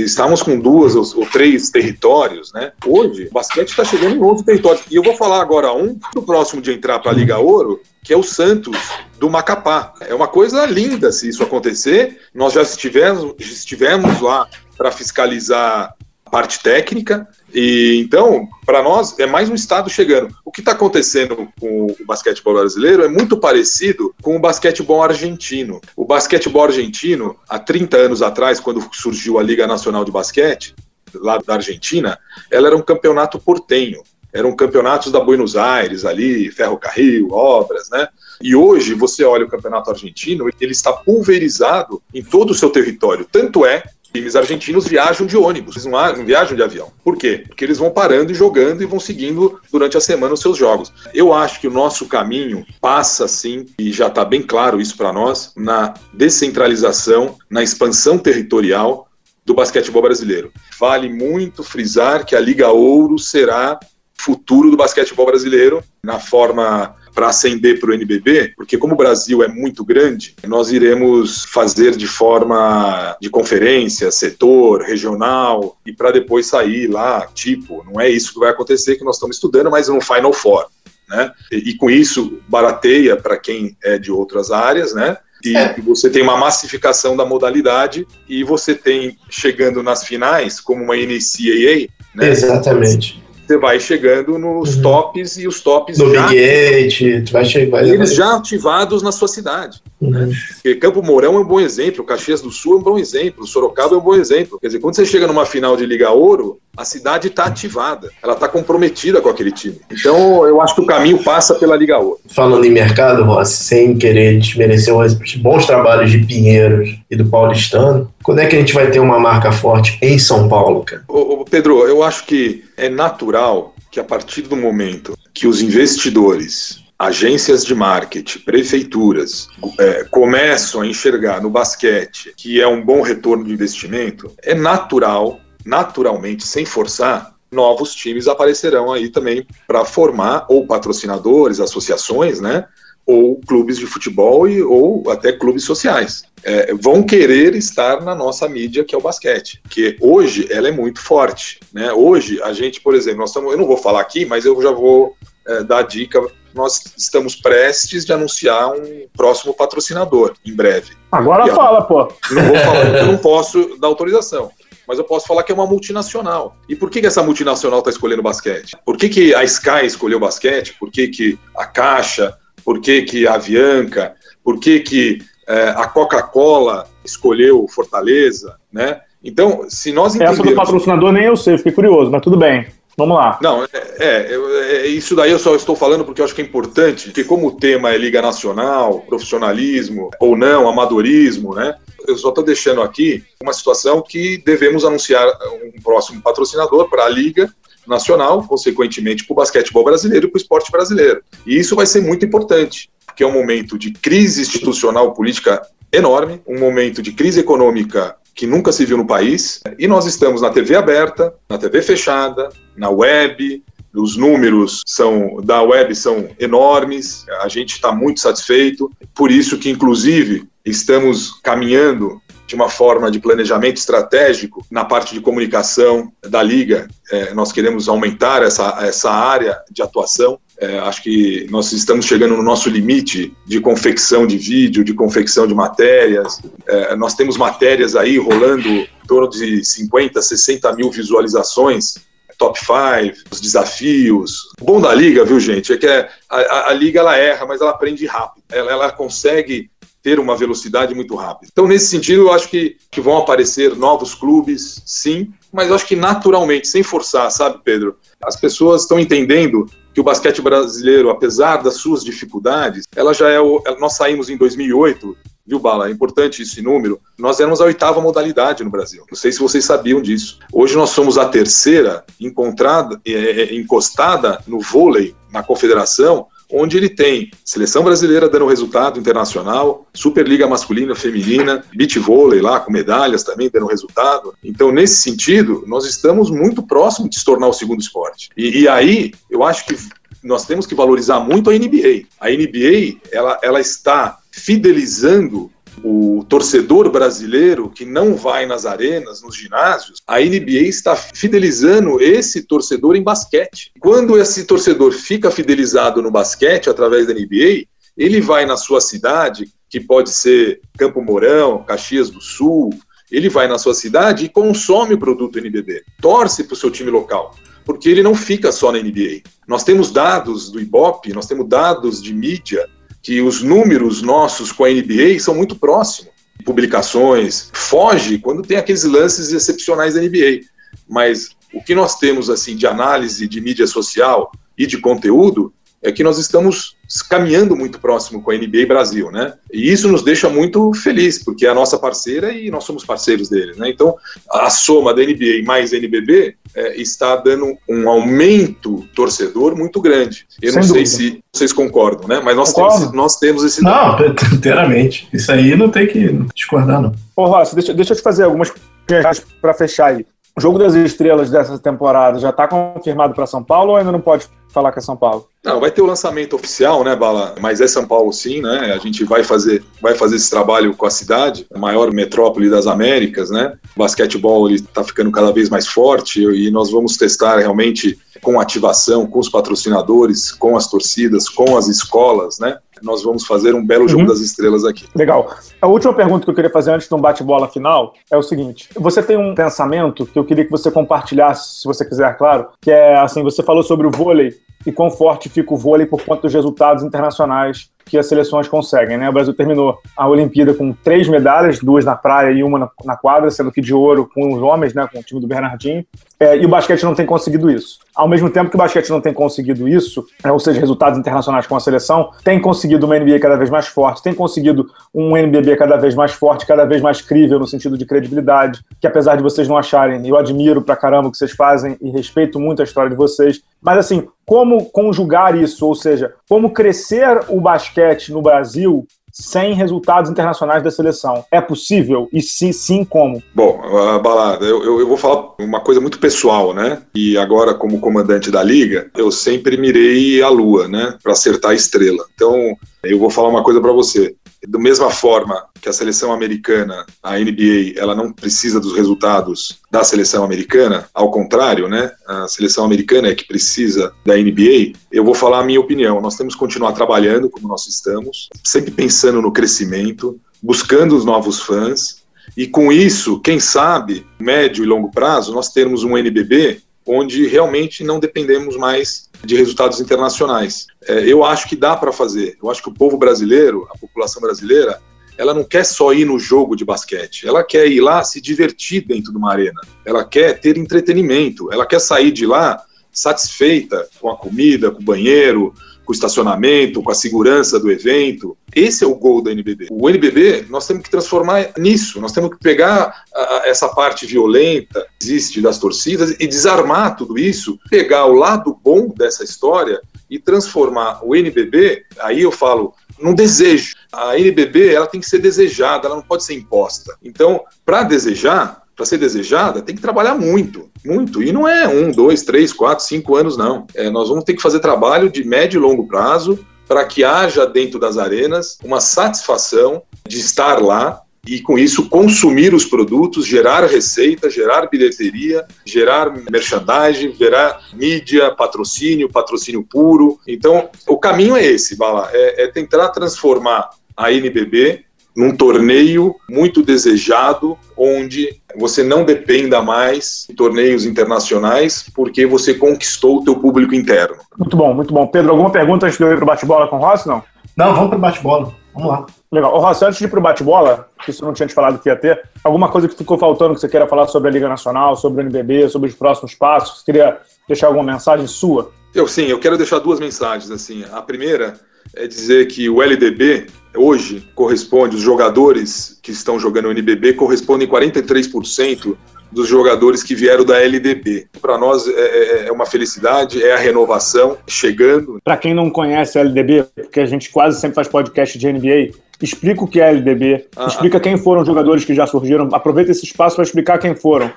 [0.04, 2.72] estamos com duas ou, três territórios, né?
[2.86, 4.80] Hoje, o basquete está chegando em outro território.
[4.90, 8.12] E eu vou falar agora um, do próximo de entrar para a Liga Ouro, que
[8.12, 8.76] é o Santos
[9.18, 9.94] do Macapá.
[10.00, 12.18] É uma coisa linda se isso acontecer.
[12.34, 14.46] Nós já estivemos, estivemos lá
[14.76, 15.94] para fiscalizar
[16.26, 20.34] a parte técnica E então, para nós, é mais um estado chegando.
[20.44, 25.80] O que está acontecendo com o basquetebol brasileiro é muito parecido com o basquetebol argentino.
[25.96, 30.74] O basquetebol argentino, há 30 anos atrás, quando surgiu a Liga Nacional de Basquete,
[31.14, 32.18] lá da Argentina,
[32.50, 34.02] ela era um campeonato portenho.
[34.32, 38.08] Eram campeonatos da Buenos Aires, ali, ferrocarril, obras, né?
[38.42, 43.24] E hoje, você olha o campeonato argentino, ele está pulverizado em todo o seu território.
[43.30, 43.84] Tanto é
[44.14, 46.92] times argentinos viajam de ônibus, eles não, viajam de avião.
[47.02, 47.44] Por quê?
[47.48, 50.92] Porque eles vão parando e jogando e vão seguindo durante a semana os seus jogos.
[51.12, 55.12] Eu acho que o nosso caminho passa, sim, e já está bem claro isso para
[55.12, 59.08] nós, na descentralização, na expansão territorial
[59.44, 60.52] do basquetebol brasileiro.
[60.78, 63.78] Vale muito frisar que a Liga Ouro será
[64.16, 69.42] futuro do basquetebol brasileiro na forma para ascender para o NBB, porque como o Brasil
[69.42, 76.46] é muito grande, nós iremos fazer de forma de conferência, setor, regional, e para depois
[76.46, 80.00] sair lá, tipo, não é isso que vai acontecer que nós estamos estudando, mas no
[80.00, 80.66] Final Four.
[81.08, 81.30] Né?
[81.52, 85.18] E, e com isso barateia para quem é de outras áreas, né?
[85.44, 85.74] E é.
[85.82, 91.88] você tem uma massificação da modalidade e você tem chegando nas finais como uma NCAA,
[92.14, 92.30] né?
[92.30, 94.82] Exatamente você vai chegando nos uhum.
[94.82, 96.28] tops e os tops no já.
[96.28, 97.86] Big tu vai chegar.
[97.86, 99.82] Eles já ativados na sua cidade.
[100.10, 100.30] Né?
[100.64, 100.78] Uhum.
[100.80, 103.98] Campo Mourão é um bom exemplo, Caxias do Sul é um bom exemplo, Sorocaba é
[103.98, 104.58] um bom exemplo.
[104.60, 108.34] Quer dizer, quando você chega numa final de Liga Ouro, a cidade está ativada, ela
[108.34, 109.80] está comprometida com aquele time.
[109.90, 112.18] Então, eu acho que o caminho passa pela Liga Ouro.
[112.28, 118.10] Falando em mercado, Rossi, sem querer desmerecer os bons trabalhos de Pinheiros e do Paulistano,
[118.22, 121.04] quando é que a gente vai ter uma marca forte em São Paulo, cara?
[121.08, 125.62] Ô, ô Pedro, eu acho que é natural que a partir do momento que os
[125.62, 129.48] investidores agências de marketing, prefeituras
[129.78, 135.40] é, começam a enxergar no basquete que é um bom retorno de investimento, é natural
[135.64, 142.66] naturalmente, sem forçar, novos times aparecerão aí também para formar ou patrocinadores, associações, né?
[143.06, 146.24] Ou clubes de futebol e, ou até clubes sociais.
[146.42, 150.72] É, vão querer estar na nossa mídia, que é o basquete, que hoje ela é
[150.72, 151.60] muito forte.
[151.72, 151.92] Né?
[151.92, 154.70] Hoje, a gente, por exemplo, nós estamos, eu não vou falar aqui, mas eu já
[154.70, 156.20] vou é, dar dica.
[156.54, 160.92] Nós estamos prestes de anunciar um próximo patrocinador em breve.
[161.10, 162.08] Agora fala, pô.
[162.30, 164.50] Não vou falar, porque eu não posso dar autorização
[164.86, 166.56] mas eu posso falar que é uma multinacional.
[166.68, 168.76] E por que, que essa multinacional está escolhendo basquete?
[168.84, 170.76] Por que, que a Sky escolheu basquete?
[170.78, 172.36] Por que, que a Caixa?
[172.64, 174.14] Por que, que a Avianca?
[174.42, 178.56] Por que, que é, a Coca-Cola escolheu Fortaleza?
[178.72, 179.00] Né?
[179.22, 180.40] Então, se nós entendemos...
[180.40, 182.66] Essa do patrocinador nem eu sei, fiquei curioso, mas tudo bem.
[182.96, 183.38] Vamos lá.
[183.42, 183.68] Não, é,
[183.98, 187.24] é, é, isso daí eu só estou falando porque eu acho que é importante, porque
[187.24, 191.76] como o tema é Liga Nacional, profissionalismo ou não, amadorismo, né?
[192.06, 195.26] eu só estou deixando aqui uma situação que devemos anunciar
[195.64, 197.52] um próximo patrocinador para a Liga
[197.86, 201.22] Nacional, consequentemente para o basquetebol brasileiro e para o esporte brasileiro.
[201.46, 206.40] E isso vai ser muito importante, porque é um momento de crise institucional política enorme,
[206.46, 210.50] um momento de crise econômica que nunca se viu no país, e nós estamos na
[210.50, 213.62] TV aberta, na TV fechada, na web,
[213.94, 219.70] os números são da web são enormes, a gente está muito satisfeito, por isso que
[219.70, 226.88] inclusive estamos caminhando de uma forma de planejamento estratégico na parte de comunicação da liga.
[227.10, 230.38] É, nós queremos aumentar essa, essa área de atuação.
[230.58, 235.46] É, acho que nós estamos chegando no nosso limite de confecção de vídeo, de confecção
[235.46, 236.40] de matérias.
[236.66, 241.94] É, nós temos matérias aí rolando em torno de 50, 60 mil visualizações
[242.38, 244.50] top 5, os desafios.
[244.60, 247.60] O bom da liga, viu, gente, é que é, a, a, liga ela erra, mas
[247.60, 248.42] ela aprende rápido.
[248.50, 249.70] Ela, ela, consegue
[250.02, 251.48] ter uma velocidade muito rápida.
[251.50, 255.96] Então, nesse sentido, eu acho que, que vão aparecer novos clubes, sim, mas acho que
[255.96, 257.96] naturalmente, sem forçar, sabe, Pedro?
[258.22, 263.40] As pessoas estão entendendo que o basquete brasileiro, apesar das suas dificuldades, ela já é
[263.40, 265.16] o, nós saímos em 2008
[265.46, 265.88] viu, Bala?
[265.88, 266.98] É importante esse número.
[267.18, 269.04] Nós éramos a oitava modalidade no Brasil.
[269.10, 270.38] Não sei se vocês sabiam disso.
[270.52, 276.88] Hoje nós somos a terceira encontrada, é, é, encostada no vôlei, na confederação, onde ele
[276.88, 283.50] tem seleção brasileira dando resultado internacional, Superliga masculina, feminina, beach vôlei lá com medalhas também
[283.50, 284.34] dando resultado.
[284.42, 288.30] Então, nesse sentido, nós estamos muito próximos de se tornar o segundo esporte.
[288.36, 289.76] E, e aí, eu acho que
[290.22, 292.04] nós temos que valorizar muito a NBA.
[292.18, 295.50] A NBA, ela, ela está fidelizando
[295.84, 302.44] o torcedor brasileiro que não vai nas arenas, nos ginásios, a NBA está fidelizando esse
[302.44, 303.70] torcedor em basquete.
[303.78, 307.66] Quando esse torcedor fica fidelizado no basquete através da NBA,
[307.98, 312.70] ele vai na sua cidade, que pode ser Campo Mourão, Caxias do Sul,
[313.12, 316.90] ele vai na sua cidade e consome o produto NBB, torce para o seu time
[316.90, 319.20] local, porque ele não fica só na NBA.
[319.46, 322.66] Nós temos dados do Ibope, nós temos dados de mídia
[323.04, 326.10] que os números nossos com a NBA são muito próximos.
[326.42, 330.40] Publicações, foge quando tem aqueles lances excepcionais da NBA.
[330.88, 335.52] Mas o que nós temos assim de análise de mídia social e de conteúdo
[335.82, 336.73] é que nós estamos
[337.08, 339.34] caminhando muito próximo com a NBA Brasil, né?
[339.52, 343.28] E isso nos deixa muito feliz, porque é a nossa parceira e nós somos parceiros
[343.28, 343.68] deles, né?
[343.68, 343.96] Então,
[344.30, 350.26] a soma da NBA mais NBB é, está dando um aumento torcedor muito grande.
[350.40, 350.86] Eu Sem não dúvida.
[350.86, 352.20] sei se vocês concordam, né?
[352.24, 353.62] Mas nós, temos, nós temos esse...
[353.62, 353.96] Não,
[354.32, 355.08] inteiramente.
[355.12, 356.92] Isso aí não tem que discordar, não.
[357.16, 358.52] Ô, Rossi, deixa, deixa eu te fazer algumas
[358.86, 360.06] perguntas para fechar aí.
[360.36, 364.00] O jogo das estrelas dessa temporada já está confirmado para São Paulo ou ainda não
[364.00, 365.28] pode falar que é São Paulo?
[365.44, 367.34] Não, vai ter o lançamento oficial, né, Bala?
[367.38, 368.72] Mas é São Paulo sim, né?
[368.72, 372.66] A gente vai fazer, vai fazer esse trabalho com a cidade, a maior metrópole das
[372.66, 373.52] Américas, né?
[373.76, 378.40] O basquetebol ele está ficando cada vez mais forte e nós vamos testar realmente com
[378.40, 382.56] ativação, com os patrocinadores, com as torcidas, com as escolas, né?
[382.82, 384.08] Nós vamos fazer um belo jogo uhum.
[384.08, 384.86] das estrelas aqui.
[384.94, 385.30] Legal.
[385.60, 388.68] A última pergunta que eu queria fazer antes de um bate-bola final é o seguinte:
[388.74, 392.70] você tem um pensamento que eu queria que você compartilhasse, se você quiser, claro, que
[392.70, 394.34] é assim: você falou sobre o vôlei
[394.66, 398.96] e quão forte fica o vôlei por conta dos resultados internacionais que as seleções conseguem.
[398.96, 399.08] Né?
[399.08, 403.30] O Brasil terminou a Olimpíada com três medalhas, duas na praia e uma na, quadra,
[403.30, 405.84] sendo que de ouro com os homens, né, com o time do Bernardinho.
[406.18, 407.80] É, e o basquete não tem conseguido isso.
[407.94, 411.46] Ao mesmo tempo que o basquete não tem conseguido isso, é, ou seja, resultados internacionais
[411.46, 415.56] com a seleção, tem conseguido uma NBA cada vez mais forte, tem conseguido um NBB
[415.56, 419.22] cada vez mais forte, cada vez mais crível no sentido de credibilidade, que apesar de
[419.22, 422.64] vocês não acharem, eu admiro pra caramba o que vocês fazem e respeito muito a
[422.64, 427.73] história de vocês, mas assim, como conjugar isso, ou seja, como crescer o basquete
[428.10, 431.24] no Brasil sem resultados internacionais da seleção.
[431.30, 432.08] É possível?
[432.12, 433.22] E se sim, como?
[433.32, 433.60] Bom,
[434.02, 436.82] Balada, eu, eu, vou falar uma coisa muito pessoal, né?
[436.92, 440.96] E agora, como comandante da liga, eu sempre mirei a lua, né?
[441.00, 442.04] Para acertar a estrela.
[442.12, 444.16] Então, eu vou falar uma coisa para você.
[444.46, 449.82] Da mesma forma que a seleção americana, a NBA, ela não precisa dos resultados da
[449.82, 451.90] seleção americana, ao contrário, né?
[452.06, 454.72] A seleção americana é que precisa da NBA.
[454.92, 456.00] Eu vou falar a minha opinião.
[456.00, 461.40] Nós temos que continuar trabalhando como nós estamos, sempre pensando no crescimento, buscando os novos
[461.40, 462.02] fãs.
[462.36, 467.82] E com isso, quem sabe, médio e longo prazo, nós termos um NBB onde realmente
[467.82, 470.66] não dependemos mais de resultados internacionais.
[470.86, 472.36] É, eu acho que dá para fazer.
[472.42, 474.80] Eu acho que o povo brasileiro, a população brasileira,
[475.16, 478.84] ela não quer só ir no jogo de basquete, ela quer ir lá se divertir
[478.84, 484.10] dentro de uma arena, ela quer ter entretenimento, ela quer sair de lá satisfeita com
[484.10, 485.54] a comida, com o banheiro,
[485.84, 488.36] com o estacionamento, com a segurança do evento.
[488.54, 489.68] Esse é o gol da NBB.
[489.70, 494.86] O NBB, nós temos que transformar nisso, nós temos que pegar a, essa parte violenta
[494.98, 500.18] que existe das torcidas e desarmar tudo isso, pegar o lado bom dessa história e
[500.18, 503.74] transformar o NBB, aí eu falo, num desejo.
[503.92, 506.96] A NBB, ela tem que ser desejada, ela não pode ser imposta.
[507.02, 511.22] Então, para desejar, para ser desejada, tem que trabalhar muito, muito.
[511.22, 513.66] E não é um, dois, três, quatro, cinco anos, não.
[513.74, 517.46] É, nós vamos ter que fazer trabalho de médio e longo prazo para que haja
[517.46, 523.64] dentro das arenas uma satisfação de estar lá e com isso consumir os produtos, gerar
[523.64, 530.18] receita, gerar bilheteria, gerar merchandising, gerar mídia, patrocínio, patrocínio puro.
[530.26, 534.84] Então, o caminho é esse, Bala, é, é tentar transformar a NBB
[535.16, 543.18] num torneio muito desejado, onde você não dependa mais de torneios internacionais, porque você conquistou
[543.18, 544.16] o teu público interno.
[544.36, 545.06] Muito bom, muito bom.
[545.06, 547.22] Pedro, alguma pergunta antes de eu ir para o bate-bola com o Rossi, não?
[547.56, 548.52] Não, vamos para o bate-bola.
[548.74, 549.06] Vamos lá.
[549.30, 549.54] Legal.
[549.54, 551.88] Ô, Rossi, antes de ir para o bate-bola, que você não tinha te falado que
[551.88, 554.96] ia ter, alguma coisa que ficou faltando que você queira falar sobre a Liga Nacional,
[554.96, 556.78] sobre o NBB, sobre os próximos passos?
[556.78, 558.72] Você queria deixar alguma mensagem sua?
[558.94, 560.50] Eu sim, eu quero deixar duas mensagens.
[560.50, 560.84] assim.
[560.92, 561.54] A primeira
[561.96, 563.46] é dizer que o LDB
[563.76, 568.96] hoje corresponde, os jogadores que estão jogando o NBB correspondem 43%
[569.30, 571.26] dos jogadores que vieram da LDB.
[571.42, 575.18] Para nós é, é, é, uma felicidade, é a renovação chegando.
[575.24, 578.92] Para quem não conhece a LDB, porque a gente quase sempre faz podcast de NBA,
[579.20, 582.90] explica o que é LDB, ah, explica quem foram os jogadores que já surgiram, aproveita
[582.90, 584.30] esse espaço para explicar quem foram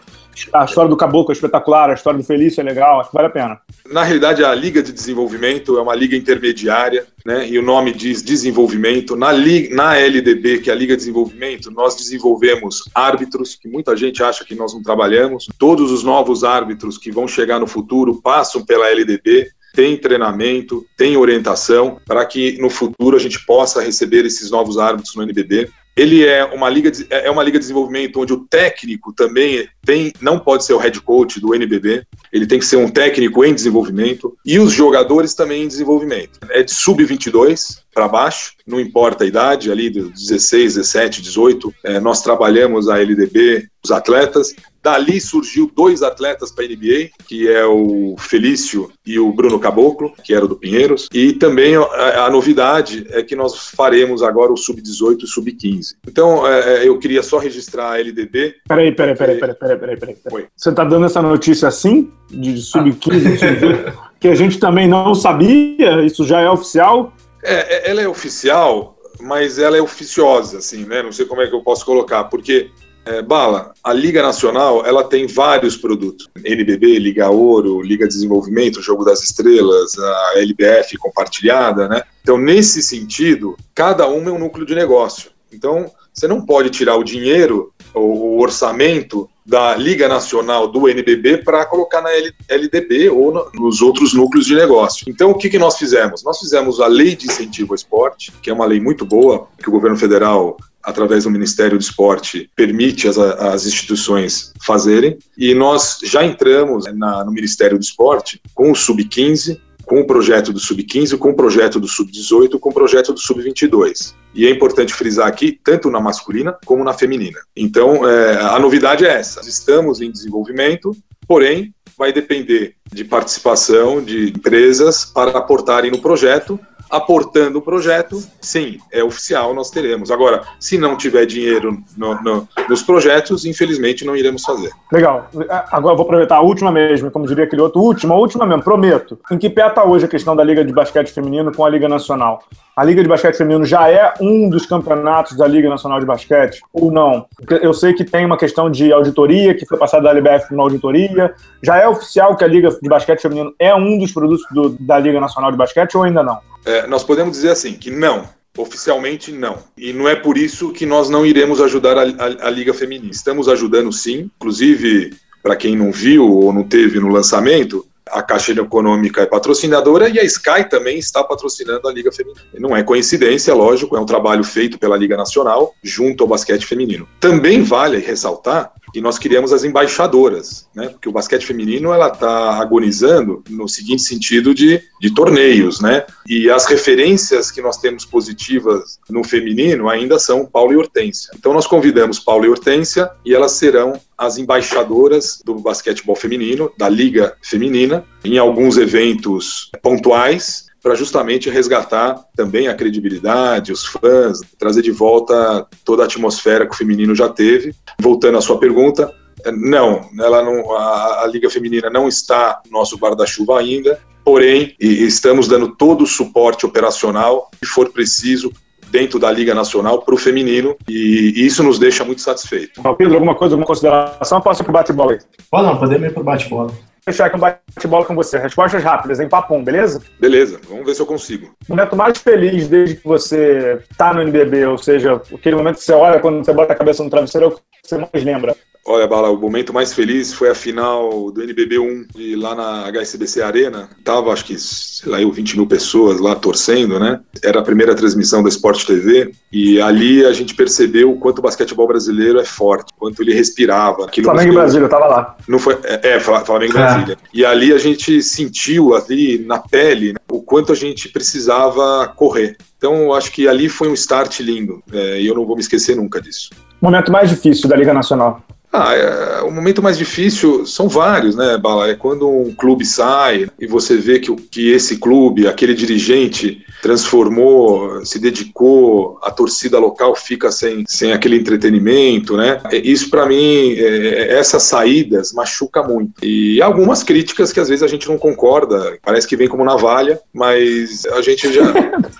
[0.53, 3.27] a história do Caboclo é espetacular, a história do Felício é legal, acho que vale
[3.27, 3.59] a pena.
[3.91, 7.47] Na realidade, a Liga de Desenvolvimento é uma liga intermediária, né?
[7.47, 9.15] E o nome diz desenvolvimento.
[9.15, 13.95] Na, liga, na LDB, que é a Liga de Desenvolvimento, nós desenvolvemos árbitros, que muita
[13.95, 15.47] gente acha que nós não trabalhamos.
[15.57, 21.15] Todos os novos árbitros que vão chegar no futuro passam pela LDB tem treinamento, tem
[21.17, 25.69] orientação para que no futuro a gente possa receber esses novos árbitros no NBB.
[25.95, 30.11] ele é uma liga de, é uma liga de desenvolvimento onde o técnico também tem
[30.19, 32.03] não pode ser o head coach do NBB,
[32.33, 36.39] ele tem que ser um técnico em desenvolvimento e os jogadores também em desenvolvimento.
[36.49, 41.73] É de sub 22 para baixo, não importa a idade, ali de 16, 17, 18,
[41.83, 47.47] é, nós trabalhamos a LDB, os atletas, Dali surgiu dois atletas para a NBA, que
[47.47, 51.09] é o Felício e o Bruno Caboclo, que era do Pinheiros.
[51.13, 55.95] E também a, a novidade é que nós faremos agora o Sub-18 e o Sub-15.
[56.07, 58.55] Então, é, é, eu queria só registrar a LDB.
[58.67, 60.15] Peraí, peraí, peraí, peraí, peraí, peraí, peraí.
[60.23, 60.45] peraí.
[60.55, 64.09] Você está dando essa notícia assim, de Sub-15 ah.
[64.19, 66.01] que a gente também não sabia?
[66.05, 67.13] Isso já é oficial?
[67.47, 71.01] É, é, ela é oficial, mas ela é oficiosa, assim, né?
[71.01, 72.69] Não sei como é que eu posso colocar, porque
[73.05, 76.27] é, Bala, a Liga Nacional ela tem vários produtos.
[76.43, 82.03] NBB, Liga Ouro, Liga Desenvolvimento, Jogo das Estrelas, a LBF compartilhada, né?
[82.21, 85.31] Então, nesse sentido, cada uma é um núcleo de negócio.
[85.51, 91.65] Então, você não pode tirar o dinheiro, o orçamento da Liga Nacional do NBB para
[91.65, 92.09] colocar na
[92.49, 95.05] LDB ou no, nos outros núcleos de negócio.
[95.07, 96.23] Então, o que, que nós fizemos?
[96.23, 99.69] Nós fizemos a Lei de Incentivo ao Esporte, que é uma lei muito boa, que
[99.69, 105.17] o governo federal através do Ministério do Esporte, permite as, as instituições fazerem.
[105.37, 110.51] E nós já entramos na, no Ministério do Esporte com o Sub-15, com o projeto
[110.51, 114.13] do Sub-15, com o projeto do Sub-18, com o projeto do Sub-22.
[114.35, 117.39] E é importante frisar aqui, tanto na masculina como na feminina.
[117.55, 124.29] Então, é, a novidade é essa: estamos em desenvolvimento, porém, vai depender de participação de
[124.29, 126.59] empresas para aportarem no projeto
[126.89, 130.11] aportando o projeto, sim, é oficial, nós teremos.
[130.11, 134.71] Agora, se não tiver dinheiro no, no, nos projetos, infelizmente não iremos fazer.
[134.91, 135.29] Legal.
[135.71, 139.19] Agora vou aproveitar a última mesmo, como diria aquele outro, última, última mesmo, prometo.
[139.31, 141.87] Em que pé está hoje a questão da Liga de Basquete Feminino com a Liga
[141.87, 142.43] Nacional?
[142.75, 146.61] A Liga de Basquete Feminino já é um dos campeonatos da Liga Nacional de Basquete
[146.71, 147.25] ou não?
[147.49, 151.33] Eu sei que tem uma questão de auditoria, que foi passada da LBF uma auditoria.
[151.63, 154.99] Já é oficial que a Liga de Basquete Feminino é um dos produtos do, da
[154.99, 156.39] Liga Nacional de Basquete ou ainda não?
[156.67, 158.29] É, nós podemos dizer assim, que não.
[158.57, 159.59] Oficialmente, não.
[159.77, 163.11] E não é por isso que nós não iremos ajudar a, a, a Liga Feminina.
[163.11, 164.31] Estamos ajudando sim.
[164.35, 170.09] Inclusive, para quem não viu ou não teve no lançamento, a Caixa Econômica é patrocinadora
[170.09, 172.41] e a Sky também está patrocinando a Liga Feminina.
[172.55, 177.07] Não é coincidência, lógico, é um trabalho feito pela Liga Nacional junto ao basquete feminino.
[177.19, 180.89] Também vale ressaltar que nós criamos as embaixadoras, né?
[180.89, 186.05] Porque o basquete feminino ela está agonizando no seguinte sentido de, de torneios, né?
[186.27, 191.31] E as referências que nós temos positivas no feminino ainda são Paulo e Hortência.
[191.37, 196.89] Então nós convidamos Paulo e Hortência e elas serão as embaixadoras do basquetebol feminino, da
[196.89, 204.81] Liga Feminina, em alguns eventos pontuais para justamente resgatar também a credibilidade, os fãs, trazer
[204.81, 207.75] de volta toda a atmosfera que o feminino já teve.
[207.99, 209.13] Voltando à sua pergunta,
[209.53, 215.45] não, ela não, a, a Liga Feminina não está no nosso guarda-chuva ainda, porém, estamos
[215.45, 218.49] dando todo o suporte operacional que for preciso
[218.89, 222.81] dentro da Liga Nacional para o feminino e, isso nos deixa muito satisfeitos.
[222.97, 224.39] Pedro, alguma coisa, alguma consideração?
[224.39, 225.19] Posso ir para o bate-bola aí?
[225.51, 226.71] Pode não, podemos ir para o bate-bola
[227.07, 228.37] fechar aqui um bate-bola com você.
[228.37, 230.01] Respostas rápidas, em papum, beleza?
[230.19, 231.55] Beleza, vamos ver se eu consigo.
[231.67, 235.83] O momento mais feliz desde que você tá no NBB, ou seja, aquele momento que
[235.83, 238.55] você olha quando você bota a cabeça no travesseiro, é o que você mais lembra?
[238.89, 242.89] Olha, Bala, o momento mais feliz foi a final do NBB 1 de, lá na
[242.89, 243.89] HSBC Arena.
[244.01, 247.19] Tava, acho que, sei lá, eu, 20 mil pessoas lá torcendo, né?
[247.43, 251.41] Era a primeira transmissão da Sport TV e ali a gente percebeu o quanto o
[251.41, 254.05] basquetebol brasileiro é forte, quanto ele respirava.
[254.05, 255.35] Aquilo Flamengo e Brasília, eu tava lá.
[255.49, 256.79] Não foi, é, é Flamengo e é.
[256.79, 257.17] Brasília.
[257.33, 262.55] E ali a gente sentiu ali na pele né, o quanto a gente precisava correr.
[262.77, 265.97] Então, acho que ali foi um start lindo é, e eu não vou me esquecer
[265.97, 266.51] nunca disso.
[266.79, 268.41] Momento mais difícil da Liga Nacional?
[268.71, 271.89] Ah, é, o momento mais difícil são vários, né, Bala?
[271.89, 278.05] É quando um clube sai e você vê que, que esse clube, aquele dirigente, transformou,
[278.05, 282.59] se dedicou, a torcida local fica sem, sem aquele entretenimento, né?
[282.71, 286.23] É, isso, para mim, é, é, essas saídas machuca muito.
[286.23, 290.19] E algumas críticas que às vezes a gente não concorda, parece que vem como navalha,
[290.33, 291.63] mas a gente já,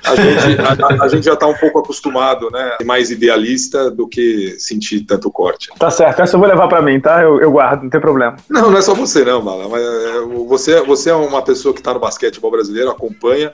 [0.05, 2.77] a gente, a, a gente já está um pouco acostumado, né?
[2.85, 5.69] Mais idealista do que sentir tanto corte.
[5.77, 7.21] Tá certo, essa eu vou levar para mim, tá?
[7.21, 8.38] Eu, eu, guardo, não tem problema.
[8.49, 9.67] Não, não é só você, não, Mala.
[9.67, 13.53] Mas é, você, você é uma pessoa que está no basquetebol brasileiro, acompanha,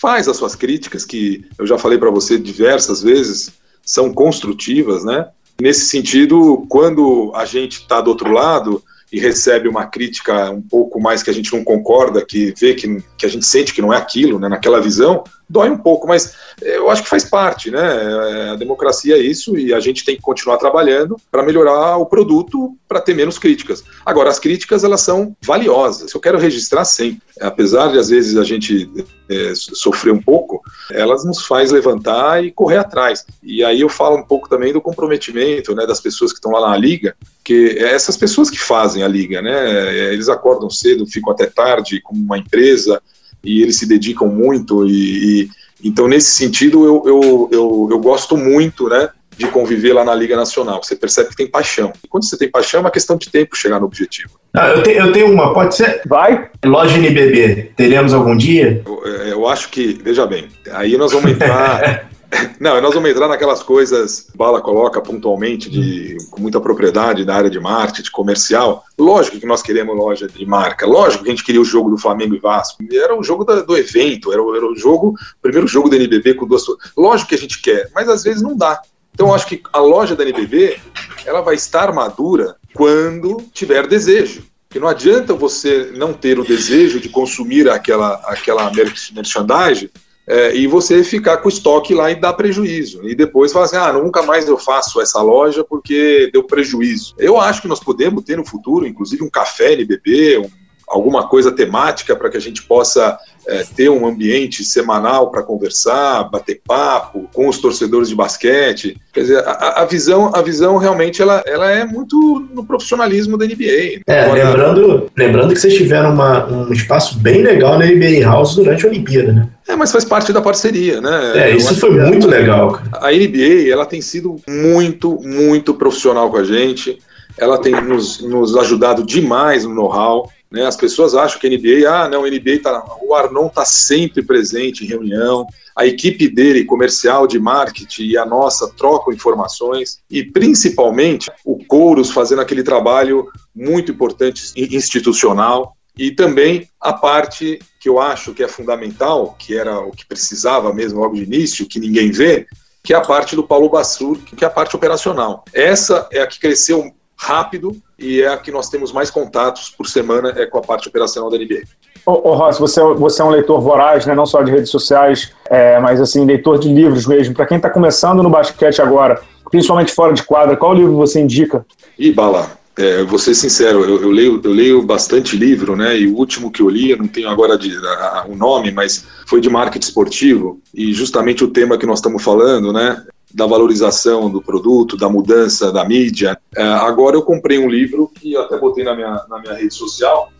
[0.00, 3.52] faz as suas críticas, que eu já falei para você diversas vezes,
[3.82, 5.28] são construtivas, né?
[5.60, 11.00] Nesse sentido, quando a gente está do outro lado, e recebe uma crítica um pouco
[11.00, 13.92] mais que a gente não concorda, que vê que, que a gente sente que não
[13.92, 17.80] é aquilo, né, naquela visão, dói um pouco, mas eu acho que faz parte, né?
[17.80, 22.06] É, a democracia é isso e a gente tem que continuar trabalhando para melhorar o
[22.06, 23.82] produto, para ter menos críticas.
[24.04, 26.12] Agora, as críticas elas são valiosas.
[26.12, 28.90] Eu quero registrar sempre, apesar de às vezes a gente
[29.30, 33.24] é, sofrer um pouco, elas nos faz levantar e correr atrás.
[33.42, 36.68] E aí eu falo um pouco também do comprometimento, né, das pessoas que estão lá
[36.68, 40.12] na liga, que é essas pessoas que fazem a liga, né?
[40.12, 43.00] Eles acordam cedo, ficam até tarde como uma empresa
[43.42, 45.50] e eles se dedicam muito e, e
[45.84, 50.34] então nesse sentido eu, eu, eu, eu, gosto muito né de conviver lá na Liga
[50.34, 50.82] Nacional.
[50.82, 51.92] Você percebe que tem paixão.
[52.02, 54.30] E quando você tem paixão é uma questão de tempo chegar no objetivo.
[54.52, 55.54] Ah, eu, te, eu tenho uma.
[55.54, 56.02] Pode ser?
[56.06, 56.50] Vai.
[56.64, 58.82] Loja NBB teremos algum dia?
[58.84, 62.08] Eu, eu acho que veja bem aí nós vamos entrar
[62.60, 67.50] Não, nós vamos entrar naquelas coisas, Bala coloca pontualmente, de, com muita propriedade na área
[67.50, 68.84] de marketing, comercial.
[68.98, 71.98] Lógico que nós queremos loja de marca, lógico que a gente queria o jogo do
[71.98, 72.82] Flamengo e Vasco.
[72.92, 76.34] Era o jogo da, do evento, era o, era o jogo, primeiro jogo da NBB
[76.34, 76.64] com duas.
[76.96, 78.80] Lógico que a gente quer, mas às vezes não dá.
[79.14, 80.78] Então, eu acho que a loja da NBB
[81.26, 84.44] ela vai estar madura quando tiver desejo.
[84.68, 89.88] Porque não adianta você não ter o desejo de consumir aquela, aquela merchandising
[90.28, 93.08] é, e você ficar com o estoque lá e dar prejuízo.
[93.08, 97.14] E depois falar assim: ah, nunca mais eu faço essa loja porque deu prejuízo.
[97.18, 100.50] Eu acho que nós podemos ter no futuro, inclusive, um café NBB, um,
[100.86, 103.18] alguma coisa temática para que a gente possa
[103.48, 108.96] é, ter um ambiente semanal para conversar, bater papo com os torcedores de basquete.
[109.12, 113.46] Quer dizer, a, a, visão, a visão realmente ela, ela é muito no profissionalismo da
[113.46, 114.02] NBA.
[114.06, 118.54] É, Agora, lembrando, lembrando que vocês tiveram uma, um espaço bem legal na NBA House
[118.54, 119.48] durante a Olimpíada, né?
[119.66, 121.32] É, mas faz parte da parceria, né?
[121.34, 122.72] É, isso foi muito legal.
[122.72, 123.06] Cara.
[123.06, 126.98] A NBA, ela tem sido muito, muito profissional com a gente.
[127.38, 130.30] Ela tem nos, nos ajudado demais no know-how.
[130.50, 130.66] Né?
[130.66, 134.88] As pessoas acham que NBA, ah, não, NBA tá, o Arnon está sempre presente em
[134.88, 135.46] reunião,
[135.76, 142.10] a equipe dele, comercial, de marketing e a nossa trocam informações e principalmente o Couros
[142.10, 148.48] fazendo aquele trabalho muito importante institucional e também a parte que eu acho que é
[148.48, 152.46] fundamental, que era o que precisava mesmo logo de início, que ninguém vê,
[152.82, 155.44] que é a parte do Paulo Bassur, que é a parte operacional.
[155.52, 159.88] Essa é a que cresceu rápido e é a que nós temos mais contatos por
[159.88, 161.62] semana é com a parte operacional da NBA.
[162.06, 164.14] Ô, ô Ross, você, é você é um leitor voraz, né?
[164.14, 167.34] não só de redes sociais, é, mas assim, leitor de livros mesmo.
[167.34, 171.66] Para quem está começando no basquete agora, principalmente fora de quadra, qual livro você indica?
[171.98, 175.98] E Bala, é, vou ser sincero, eu, eu, leio, eu leio bastante livro, né?
[175.98, 179.04] E o último que eu li, eu não tenho agora de, a, o nome, mas
[179.26, 183.02] foi de marketing esportivo, e justamente o tema que nós estamos falando, né?
[183.32, 186.38] Da valorização do produto, da mudança da mídia.
[186.56, 190.30] É, agora eu comprei um livro que até botei na minha, na minha rede social,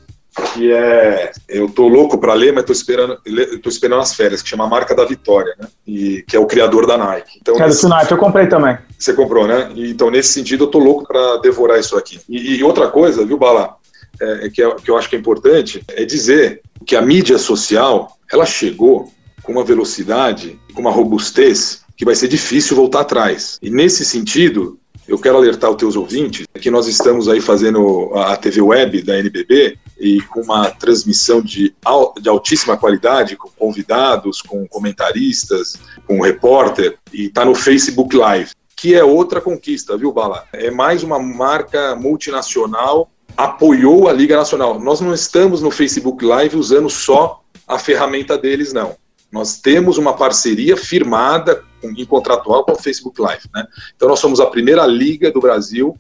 [0.55, 3.19] que é eu tô louco para ler, mas tô esperando,
[3.63, 5.69] tô esperando as férias, que chama Marca da Vitória, né?
[5.87, 7.39] E que é o criador da Nike.
[7.41, 8.79] Então, é do Nike, eu comprei também.
[8.99, 9.71] Você comprou, né?
[9.75, 12.21] E, então nesse sentido eu tô louco para devorar isso aqui.
[12.29, 13.77] E, e, outra coisa, viu, Bala,
[14.21, 17.39] é, é, que, é, que eu acho que é importante é dizer que a mídia
[17.39, 19.13] social ela chegou
[19.43, 23.59] com uma velocidade, com uma robustez que vai ser difícil voltar atrás.
[23.61, 24.79] E nesse sentido,
[25.09, 29.19] eu quero alertar os teus ouvintes que nós estamos aí fazendo a TV web da
[29.19, 31.75] NBB e com uma transmissão de,
[32.23, 35.77] de altíssima qualidade, com convidados, com comentaristas,
[36.07, 40.45] com repórter, e está no Facebook Live, que é outra conquista, viu, Bala?
[40.53, 44.81] É mais uma marca multinacional apoiou a Liga Nacional.
[44.81, 48.97] Nós não estamos no Facebook Live usando só a ferramenta deles, não.
[49.31, 53.45] Nós temos uma parceria firmada em contratual com o Facebook Live.
[53.55, 53.65] Né?
[53.95, 55.97] Então, nós somos a primeira liga do Brasil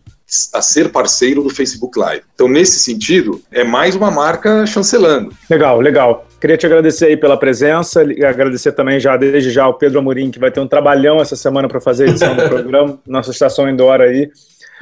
[0.52, 2.22] a ser parceiro do Facebook Live.
[2.34, 5.32] Então, nesse sentido, é mais uma marca chancelando.
[5.48, 6.26] Legal, legal.
[6.38, 10.30] Queria te agradecer aí pela presença, e agradecer também já desde já ao Pedro Amorim,
[10.30, 13.68] que vai ter um trabalhão essa semana para fazer a edição do programa, nossa estação
[13.68, 14.30] indoor aí.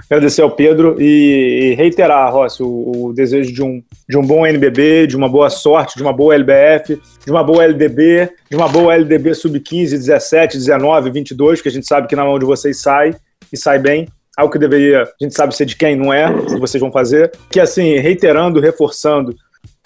[0.08, 5.06] Agradecer ao Pedro e, reiterar, Rossi, o, o, desejo de um, de um bom NBB,
[5.06, 8.94] de uma boa sorte, de uma boa LBF, de uma boa LDB, de uma boa
[8.94, 13.14] LDB sub-15, 17, 19, 22, que a gente sabe que na mão de vocês sai
[13.52, 14.06] e sai bem.
[14.36, 17.32] Algo que deveria, a gente sabe ser de quem não é, que vocês vão fazer,
[17.50, 19.34] que assim, reiterando, reforçando,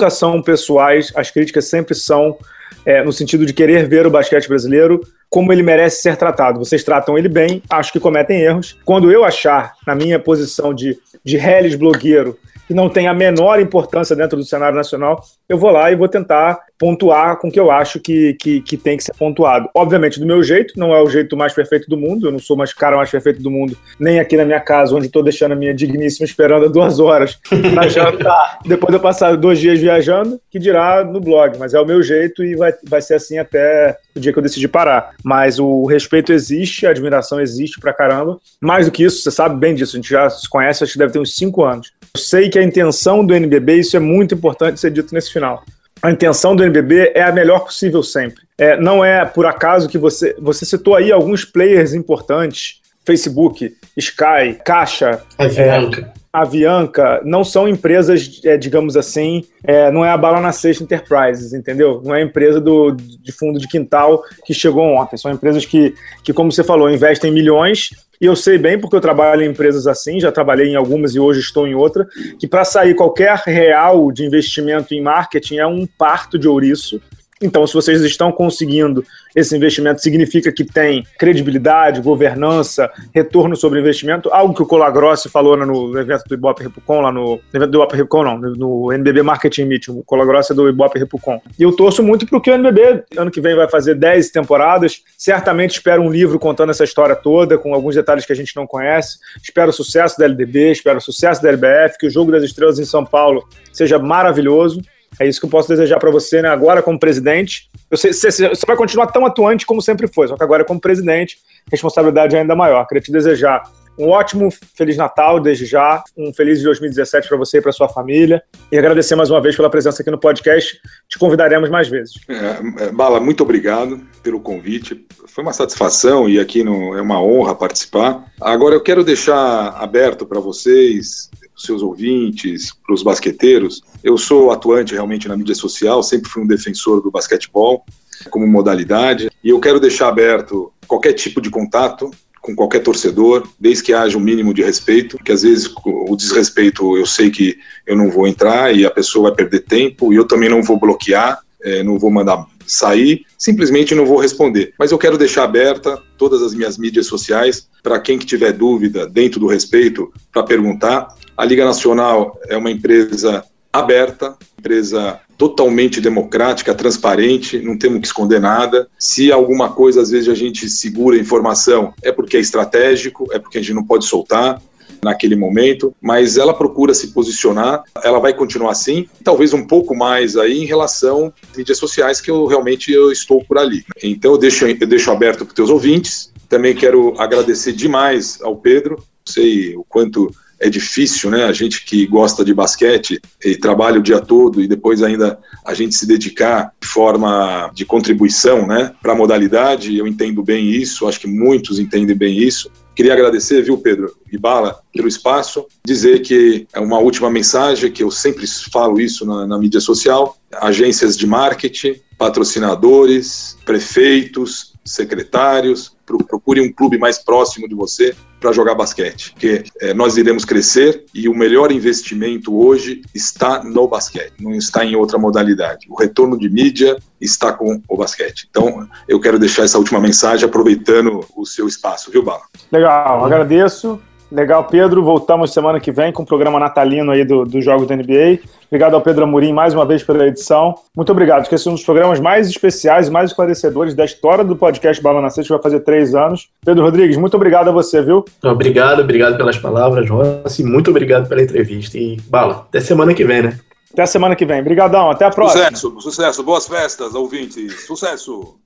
[0.08, 2.38] são pessoais, as críticas sempre são
[2.86, 6.58] é, no sentido de querer ver o basquete brasileiro como ele merece ser tratado.
[6.58, 8.76] Vocês tratam ele bem, acho que cometem erros.
[8.84, 12.36] Quando eu achar, na minha posição de, de Hellis blogueiro,
[12.70, 16.06] que não tem a menor importância dentro do cenário nacional, eu vou lá e vou
[16.06, 19.68] tentar pontuar com o que eu acho que, que, que, tem que ser pontuado.
[19.74, 22.56] Obviamente, do meu jeito, não é o jeito mais perfeito do mundo, eu não sou
[22.56, 25.56] mais cara mais perfeito do mundo, nem aqui na minha casa, onde estou deixando a
[25.56, 27.40] minha digníssima esperando duas horas
[27.74, 31.80] para jantar, depois de eu passar dois dias viajando, que dirá no blog, mas é
[31.80, 35.10] o meu jeito e vai, vai ser assim até o dia que eu decidi parar.
[35.24, 38.38] Mas o respeito existe, a admiração existe pra caramba.
[38.60, 40.98] Mais do que isso, você sabe bem disso, a gente já se conhece, acho que
[41.00, 41.92] deve ter uns cinco anos.
[42.14, 45.64] Eu sei que a intenção do NBB, isso é muito importante ser dito nesse final
[46.02, 48.42] a intenção do NBB é a melhor possível sempre.
[48.56, 54.58] É, não é por acaso que você, você citou aí alguns players importantes, Facebook, Sky,
[54.64, 56.12] Caixa, Avianca.
[56.14, 60.84] É, Avianca, não são empresas, é, digamos assim, é, não é a bala na sexta
[60.84, 62.00] Enterprises, entendeu?
[62.04, 65.16] Não é empresa do, de fundo de quintal que chegou ontem.
[65.16, 69.00] São empresas que, que, como você falou, investem milhões e eu sei bem, porque eu
[69.00, 72.06] trabalho em empresas assim, já trabalhei em algumas e hoje estou em outra,
[72.38, 77.00] que para sair qualquer real de investimento em marketing é um parto de ouriço.
[77.42, 79.02] Então, se vocês estão conseguindo
[79.34, 85.56] esse investimento, significa que tem credibilidade, governança, retorno sobre investimento, algo que o Colagrossi falou
[85.56, 89.22] no evento do Ibope Repucon, lá no, no evento do Ibope Repucon, não, no NBB
[89.22, 91.40] Marketing Meeting, o Colagrossi é do Ibope Repucon.
[91.58, 95.02] E eu torço muito para que o NBB, ano que vem, vai fazer 10 temporadas,
[95.16, 98.66] certamente espero um livro contando essa história toda, com alguns detalhes que a gente não
[98.66, 102.42] conhece, espero o sucesso da LDB, espero o sucesso da LBF, que o Jogo das
[102.42, 104.82] Estrelas em São Paulo seja maravilhoso,
[105.18, 106.48] é isso que eu posso desejar para você, né?
[106.48, 107.70] Agora como presidente.
[107.94, 111.38] Sei, você, você vai continuar tão atuante como sempre foi, só que agora como presidente,
[111.70, 112.86] responsabilidade é ainda maior.
[112.86, 113.62] Queria te desejar
[114.00, 118.42] um ótimo Feliz Natal desde já, um feliz 2017 para você e para sua família.
[118.72, 120.80] E agradecer mais uma vez pela presença aqui no podcast.
[121.06, 122.14] Te convidaremos mais vezes.
[122.26, 125.06] É, é Bala, muito obrigado pelo convite.
[125.26, 128.24] Foi uma satisfação e aqui no, é uma honra participar.
[128.40, 131.28] Agora eu quero deixar aberto para vocês
[131.64, 133.82] seus ouvintes, para os basqueteiros.
[134.02, 137.84] Eu sou atuante realmente na mídia social, sempre fui um defensor do basquetebol
[138.30, 143.84] como modalidade, e eu quero deixar aberto qualquer tipo de contato com qualquer torcedor, desde
[143.84, 147.96] que haja um mínimo de respeito, que às vezes o desrespeito eu sei que eu
[147.96, 151.38] não vou entrar e a pessoa vai perder tempo, e eu também não vou bloquear,
[151.62, 154.72] é, não vou mandar sair, simplesmente não vou responder.
[154.78, 159.06] Mas eu quero deixar aberta todas as minhas mídias sociais para quem que tiver dúvida
[159.06, 161.14] dentro do respeito para perguntar.
[161.36, 168.40] A Liga Nacional é uma empresa aberta, empresa totalmente democrática, transparente, não temos que esconder
[168.40, 168.88] nada.
[168.98, 173.56] Se alguma coisa às vezes a gente segura informação, é porque é estratégico, é porque
[173.56, 174.60] a gente não pode soltar
[175.02, 180.36] naquele momento, mas ela procura se posicionar, ela vai continuar assim, talvez um pouco mais
[180.36, 183.84] aí em relação às mídias sociais que eu realmente eu estou por ali.
[184.02, 186.32] Então eu deixo, eu deixo aberto para os teus ouvintes.
[186.48, 190.30] Também quero agradecer demais ao Pedro, sei o quanto
[190.60, 191.44] é difícil, né?
[191.44, 195.72] A gente que gosta de basquete e trabalha o dia todo e depois ainda a
[195.72, 199.96] gente se dedicar de forma de contribuição, né, para a modalidade.
[199.96, 202.70] Eu entendo bem isso, acho que muitos entendem bem isso.
[202.94, 208.10] Queria agradecer, viu, Pedro Ibala, pelo espaço, dizer que é uma última mensagem, que eu
[208.10, 216.72] sempre falo isso na, na mídia social, agências de marketing, patrocinadores, prefeitos, secretários, procure um
[216.72, 221.34] clube mais próximo de você para jogar basquete, porque é, nós iremos crescer e o
[221.34, 225.86] melhor investimento hoje está no basquete, não está em outra modalidade.
[225.90, 228.48] O retorno de mídia está com o basquete.
[228.50, 232.42] Então, eu quero deixar essa última mensagem aproveitando o seu espaço, viu, Bala?
[232.72, 234.00] Legal, agradeço.
[234.30, 235.02] Legal, Pedro.
[235.02, 238.38] Voltamos semana que vem com o programa natalino aí do, dos Jogos da NBA.
[238.68, 240.74] Obrigado ao Pedro Amorim mais uma vez pela edição.
[240.94, 241.52] Muito obrigado.
[241.52, 245.20] Esse é um dos programas mais especiais e mais esclarecedores da história do podcast Bala
[245.20, 246.48] na que vai fazer três anos.
[246.64, 248.24] Pedro Rodrigues, muito obrigado a você, viu?
[248.44, 250.62] Obrigado, obrigado pelas palavras, Rossi.
[250.62, 251.98] Muito obrigado pela entrevista.
[251.98, 253.58] E, Bala, até semana que vem, né?
[253.92, 254.60] Até semana que vem.
[254.60, 255.64] Obrigadão, até a próxima.
[255.64, 256.42] Sucesso, sucesso.
[256.44, 257.86] Boas festas, ouvintes.
[257.86, 258.56] Sucesso.